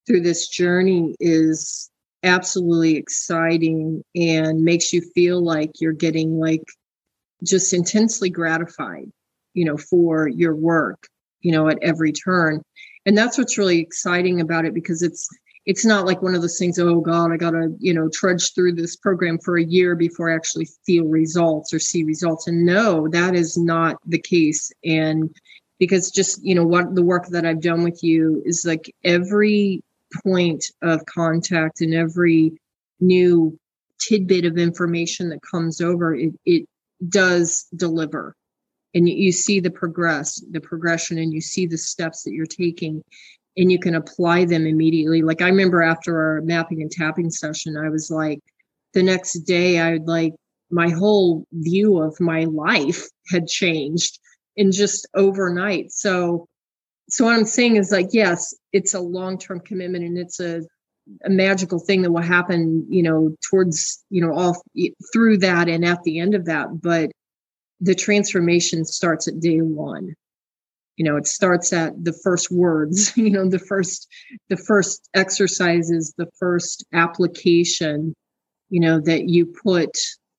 through 0.07 0.21
this 0.21 0.47
journey 0.47 1.15
is 1.19 1.89
absolutely 2.23 2.95
exciting 2.95 4.03
and 4.15 4.63
makes 4.63 4.93
you 4.93 5.01
feel 5.13 5.43
like 5.43 5.71
you're 5.79 5.93
getting 5.93 6.39
like 6.39 6.63
just 7.43 7.73
intensely 7.73 8.29
gratified, 8.29 9.09
you 9.53 9.65
know, 9.65 9.77
for 9.77 10.27
your 10.27 10.55
work, 10.55 11.07
you 11.41 11.51
know, 11.51 11.67
at 11.67 11.79
every 11.81 12.11
turn. 12.11 12.61
And 13.05 13.17
that's 13.17 13.37
what's 13.37 13.57
really 13.57 13.79
exciting 13.79 14.41
about 14.41 14.65
it 14.65 14.73
because 14.73 15.01
it's 15.01 15.27
it's 15.65 15.85
not 15.85 16.05
like 16.05 16.21
one 16.21 16.35
of 16.35 16.41
those 16.41 16.59
things, 16.59 16.77
oh 16.77 16.99
God, 16.99 17.31
I 17.31 17.37
gotta, 17.37 17.75
you 17.79 17.93
know, 17.93 18.07
trudge 18.13 18.53
through 18.53 18.73
this 18.73 18.95
program 18.95 19.39
for 19.39 19.57
a 19.57 19.63
year 19.63 19.95
before 19.95 20.31
I 20.31 20.35
actually 20.35 20.67
feel 20.85 21.05
results 21.05 21.73
or 21.73 21.79
see 21.79 22.03
results. 22.03 22.47
And 22.47 22.65
no, 22.65 23.07
that 23.09 23.35
is 23.35 23.57
not 23.57 23.97
the 24.05 24.19
case. 24.19 24.71
And 24.83 25.35
because 25.79 26.11
just, 26.11 26.43
you 26.43 26.53
know, 26.53 26.65
what 26.65 26.93
the 26.93 27.03
work 27.03 27.27
that 27.27 27.45
I've 27.45 27.61
done 27.61 27.83
with 27.83 28.03
you 28.03 28.43
is 28.45 28.63
like 28.65 28.93
every 29.03 29.83
point 30.23 30.63
of 30.83 31.05
contact 31.07 31.81
and 31.81 31.93
every 31.93 32.51
new 32.99 33.57
tidbit 33.99 34.45
of 34.45 34.57
information 34.57 35.29
that 35.29 35.41
comes 35.41 35.81
over, 35.81 36.13
it, 36.13 36.33
it 36.45 36.67
does 37.09 37.65
deliver 37.75 38.35
and 38.93 39.09
you, 39.09 39.31
see 39.31 39.59
the 39.59 39.69
progress 39.69 40.41
the 40.51 40.61
progression 40.61 41.17
and 41.17 41.33
you 41.33 41.41
see 41.41 41.67
the 41.67 41.77
steps 41.77 42.23
that 42.23 42.31
you're 42.31 42.45
taking 42.45 43.03
and 43.57 43.71
you 43.71 43.79
can 43.79 43.95
apply 43.95 44.45
them 44.45 44.65
immediately. 44.67 45.21
Like 45.21 45.41
i 45.41 45.47
remember 45.47 45.81
after 45.81 46.19
our 46.19 46.41
mapping 46.41 46.81
and 46.81 46.91
tapping 46.91 47.29
session 47.29 47.77
i 47.77 47.89
was 47.89 48.09
like 48.11 48.39
the 48.93 49.03
next 49.03 49.39
day 49.41 49.79
i 49.79 49.93
would 49.93 50.07
like 50.07 50.33
my 50.71 50.89
whole 50.89 51.45
view 51.51 51.99
of 52.01 52.19
my 52.19 52.45
life 52.45 53.05
had 53.29 53.47
changed 53.47 54.19
in 54.55 54.71
just 54.71 55.07
overnight. 55.13 55.91
So 55.91 56.47
so 57.07 57.25
what 57.25 57.35
i'm 57.35 57.45
saying 57.45 57.75
is 57.75 57.91
like 57.91 58.07
yes 58.11 58.53
it's 58.71 58.95
a 58.95 58.99
long-term 58.99 59.59
commitment 59.59 60.03
and 60.03 60.17
it's 60.17 60.39
a 60.39 60.61
a 61.23 61.29
magical 61.29 61.77
thing 61.79 62.01
that 62.01 62.11
will 62.11 62.21
happen 62.21 62.85
you 62.89 63.03
know 63.03 63.35
towards 63.47 64.03
you 64.09 64.21
know 64.21 64.33
all 64.33 64.63
through 65.13 65.37
that 65.37 65.69
and 65.69 65.85
at 65.85 66.01
the 66.03 66.19
end 66.19 66.33
of 66.35 66.45
that. 66.45 66.81
But 66.81 67.11
the 67.81 67.95
transformation 67.95 68.85
starts 68.85 69.27
at 69.27 69.39
day 69.39 69.59
one 69.59 70.15
you 70.97 71.05
know 71.05 71.17
it 71.17 71.27
starts 71.27 71.73
at 71.73 71.91
the 72.03 72.13
first 72.13 72.51
words 72.51 73.15
you 73.17 73.29
know 73.29 73.49
the 73.49 73.59
first 73.59 74.07
the 74.49 74.57
first 74.57 75.09
exercises 75.13 76.13
the 76.17 76.29
first 76.39 76.85
application 76.93 78.13
you 78.69 78.79
know 78.79 78.99
that 78.99 79.29
you 79.29 79.45
put 79.45 79.91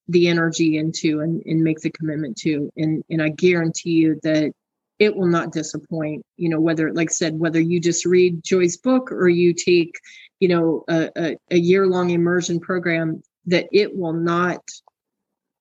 the 0.09 0.29
energy 0.29 0.79
into 0.79 1.21
and, 1.21 1.43
and 1.47 1.65
make 1.65 1.81
the 1.81 1.91
commitment 1.91 2.37
to. 2.37 2.71
And 2.77 3.03
and 3.11 3.23
i 3.23 3.29
guarantee 3.29 3.91
you 3.91 4.19
that 4.23 4.53
it 4.99 5.15
will 5.15 5.27
not 5.27 5.53
disappoint 5.53 6.25
you 6.37 6.49
know 6.49 6.61
whether 6.61 6.93
like 6.93 7.11
i 7.11 7.13
said 7.13 7.39
whether 7.39 7.61
you 7.61 7.81
just 7.81 8.07
read 8.07 8.43
joy's 8.43 8.77
book 8.77 9.13
or 9.13 9.29
you 9.29 9.53
take 9.53 9.95
you 10.41 10.49
know 10.49 10.85
a, 10.89 11.11
a, 11.17 11.37
a 11.51 11.59
year 11.59 11.87
long 11.87 12.11
immersion 12.11 12.61
program 12.61 13.23
that 13.47 13.67
it 13.73 13.95
will 13.95 14.15
not 14.15 14.61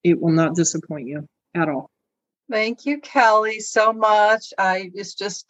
it 0.02 0.20
will 0.20 0.32
not 0.32 0.54
disappoint 0.54 1.06
you 1.06 1.26
at 1.54 1.68
all 1.68 1.90
thank 2.50 2.86
you 2.86 3.00
kelly 3.00 3.60
so 3.60 3.92
much 3.92 4.52
i 4.58 4.90
it's 4.94 5.14
just 5.14 5.46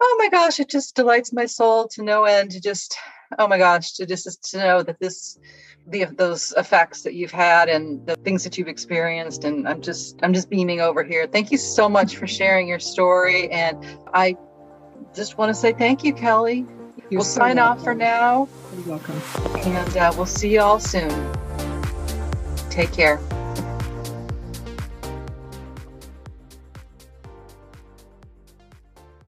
oh 0.00 0.16
my 0.18 0.28
gosh 0.28 0.60
it 0.60 0.68
just 0.68 0.94
delights 0.94 1.32
my 1.32 1.46
soul 1.46 1.88
to 1.88 2.02
no 2.02 2.24
end 2.24 2.50
to 2.50 2.60
just 2.60 2.96
oh 3.38 3.48
my 3.48 3.58
gosh 3.58 3.92
to 3.94 4.06
just 4.06 4.50
to 4.50 4.58
know 4.58 4.82
that 4.82 4.98
this 5.00 5.38
the 5.86 6.04
those 6.16 6.52
effects 6.56 7.02
that 7.02 7.14
you've 7.14 7.32
had 7.32 7.68
and 7.68 8.06
the 8.06 8.14
things 8.16 8.44
that 8.44 8.58
you've 8.58 8.68
experienced 8.68 9.44
and 9.44 9.66
i'm 9.68 9.80
just 9.80 10.18
i'm 10.22 10.34
just 10.34 10.50
beaming 10.50 10.80
over 10.80 11.02
here 11.02 11.26
thank 11.26 11.50
you 11.50 11.58
so 11.58 11.88
much 11.88 12.16
for 12.16 12.26
sharing 12.26 12.68
your 12.68 12.78
story 12.78 13.50
and 13.50 13.84
i 14.12 14.36
just 15.14 15.38
want 15.38 15.48
to 15.48 15.54
say 15.54 15.72
thank 15.72 16.04
you 16.04 16.12
kelly 16.12 16.66
you're 17.10 17.20
we'll 17.20 17.24
so 17.24 17.38
sign 17.38 17.56
welcome. 17.56 17.78
off 17.78 17.84
for 17.84 17.94
now. 17.94 18.48
You're 18.76 18.98
welcome. 18.98 19.20
And 19.60 19.96
uh, 19.96 20.12
we'll 20.14 20.26
see 20.26 20.52
you 20.52 20.60
all 20.60 20.78
soon. 20.78 21.08
Take 22.68 22.92
care. 22.92 23.18